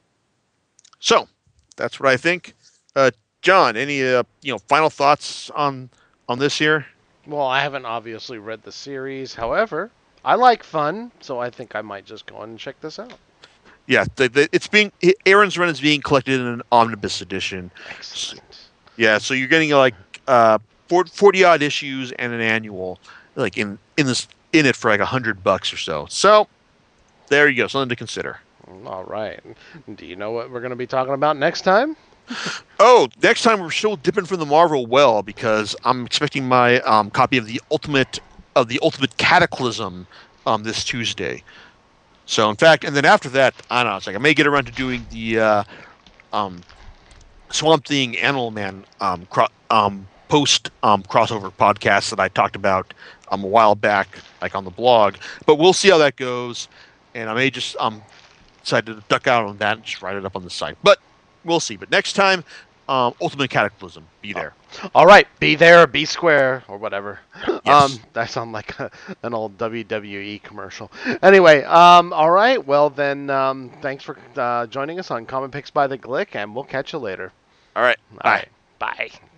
So 1.00 1.28
that's 1.76 2.00
what 2.00 2.08
I 2.08 2.16
think. 2.16 2.54
Uh, 2.94 3.10
John, 3.42 3.76
any 3.76 4.02
uh, 4.02 4.22
you 4.42 4.52
know 4.52 4.58
final 4.58 4.90
thoughts 4.90 5.50
on 5.50 5.90
on 6.28 6.38
this 6.38 6.58
here? 6.58 6.86
Well, 7.26 7.46
I 7.46 7.60
haven't 7.60 7.84
obviously 7.84 8.38
read 8.38 8.62
the 8.62 8.72
series. 8.72 9.34
However, 9.34 9.90
I 10.24 10.34
like 10.34 10.62
fun, 10.62 11.12
so 11.20 11.38
I 11.38 11.50
think 11.50 11.76
I 11.76 11.82
might 11.82 12.06
just 12.06 12.26
go 12.26 12.42
and 12.42 12.58
check 12.58 12.80
this 12.80 12.98
out. 12.98 13.14
Yeah, 13.86 14.06
the, 14.16 14.28
the, 14.28 14.48
it's 14.50 14.66
being 14.66 14.90
Aaron's 15.26 15.56
Run 15.56 15.68
is 15.68 15.80
being 15.80 16.00
collected 16.00 16.40
in 16.40 16.46
an 16.46 16.62
omnibus 16.72 17.20
edition. 17.20 17.70
Excellent. 17.90 18.65
Yeah, 18.96 19.18
so 19.18 19.34
you're 19.34 19.48
getting 19.48 19.70
like 19.70 19.94
uh, 20.26 20.58
40 20.88 21.44
odd 21.44 21.62
issues 21.62 22.12
and 22.12 22.32
an 22.32 22.40
annual, 22.40 22.98
like 23.34 23.56
in 23.56 23.78
in 23.96 24.06
this 24.06 24.28
in 24.52 24.66
it 24.66 24.76
for 24.76 24.90
like 24.90 25.00
a 25.00 25.06
hundred 25.06 25.42
bucks 25.44 25.72
or 25.72 25.76
so. 25.76 26.06
So 26.08 26.48
there 27.28 27.48
you 27.48 27.56
go, 27.56 27.66
something 27.66 27.88
to 27.90 27.96
consider. 27.96 28.40
All 28.84 29.04
right. 29.04 29.40
Do 29.94 30.06
you 30.06 30.16
know 30.16 30.32
what 30.32 30.50
we're 30.50 30.60
going 30.60 30.70
to 30.70 30.76
be 30.76 30.86
talking 30.86 31.14
about 31.14 31.36
next 31.36 31.62
time? 31.62 31.96
oh, 32.80 33.08
next 33.22 33.42
time 33.42 33.60
we're 33.60 33.70
still 33.70 33.96
dipping 33.96 34.24
from 34.24 34.40
the 34.40 34.46
Marvel 34.46 34.86
well 34.86 35.22
because 35.22 35.76
I'm 35.84 36.04
expecting 36.04 36.46
my 36.46 36.80
um, 36.80 37.10
copy 37.10 37.36
of 37.36 37.46
the 37.46 37.60
Ultimate 37.70 38.18
of 38.56 38.68
the 38.68 38.80
Ultimate 38.82 39.16
Cataclysm 39.18 40.06
um, 40.46 40.62
this 40.62 40.82
Tuesday. 40.82 41.42
So 42.24 42.50
in 42.50 42.56
fact, 42.56 42.84
and 42.84 42.96
then 42.96 43.04
after 43.04 43.28
that, 43.30 43.54
I 43.70 43.84
don't 43.84 43.92
know. 43.92 43.96
It's 43.98 44.06
like 44.06 44.16
I 44.16 44.18
may 44.18 44.34
get 44.34 44.46
around 44.46 44.64
to 44.64 44.72
doing 44.72 45.06
the 45.10 45.38
uh, 45.38 45.64
um, 46.32 46.62
Swamp 47.50 47.86
Thing 47.86 48.16
Animal 48.18 48.50
Man 48.50 48.84
um, 49.00 49.26
cro- 49.26 49.48
um, 49.70 50.06
post 50.28 50.70
um, 50.82 51.02
crossover 51.02 51.52
podcast 51.52 52.10
that 52.10 52.20
I 52.20 52.28
talked 52.28 52.56
about 52.56 52.92
um, 53.30 53.44
a 53.44 53.46
while 53.46 53.74
back, 53.74 54.18
like 54.42 54.54
on 54.54 54.64
the 54.64 54.70
blog. 54.70 55.16
But 55.46 55.56
we'll 55.56 55.72
see 55.72 55.88
how 55.90 55.98
that 55.98 56.16
goes, 56.16 56.68
and 57.14 57.30
I 57.30 57.34
may 57.34 57.50
just 57.50 57.76
um 57.78 58.02
decide 58.62 58.86
to 58.86 59.02
duck 59.08 59.26
out 59.26 59.46
on 59.46 59.58
that 59.58 59.76
and 59.76 59.84
just 59.84 60.02
write 60.02 60.16
it 60.16 60.24
up 60.24 60.36
on 60.36 60.42
the 60.44 60.50
site. 60.50 60.76
But 60.82 60.98
we'll 61.44 61.60
see. 61.60 61.76
But 61.76 61.90
next 61.90 62.14
time, 62.14 62.44
um, 62.88 63.14
Ultimate 63.20 63.50
Cataclysm, 63.50 64.06
be 64.22 64.32
there. 64.32 64.54
All 64.94 65.06
right, 65.06 65.26
be 65.40 65.54
there, 65.56 65.86
be 65.86 66.04
square, 66.04 66.62
or 66.68 66.78
whatever. 66.78 67.20
Yes. 67.64 67.94
Um, 67.94 68.00
that 68.12 68.30
sounds 68.30 68.52
like 68.52 68.78
a, 68.78 68.90
an 69.24 69.34
old 69.34 69.58
WWE 69.58 70.40
commercial. 70.42 70.90
Anyway, 71.22 71.64
um, 71.64 72.12
all 72.12 72.30
right. 72.30 72.64
Well 72.64 72.90
then, 72.90 73.28
um, 73.28 73.70
thanks 73.82 74.04
for 74.04 74.16
uh, 74.36 74.66
joining 74.66 75.00
us 75.00 75.10
on 75.10 75.26
Comic 75.26 75.50
Picks 75.50 75.70
by 75.70 75.86
the 75.88 75.98
Glick, 75.98 76.36
and 76.36 76.54
we'll 76.54 76.64
catch 76.64 76.92
you 76.92 77.00
later. 77.00 77.32
All 77.74 77.82
right, 77.82 77.98
All 78.12 78.18
bye. 78.22 78.30
right, 78.30 78.48
bye. 78.78 79.35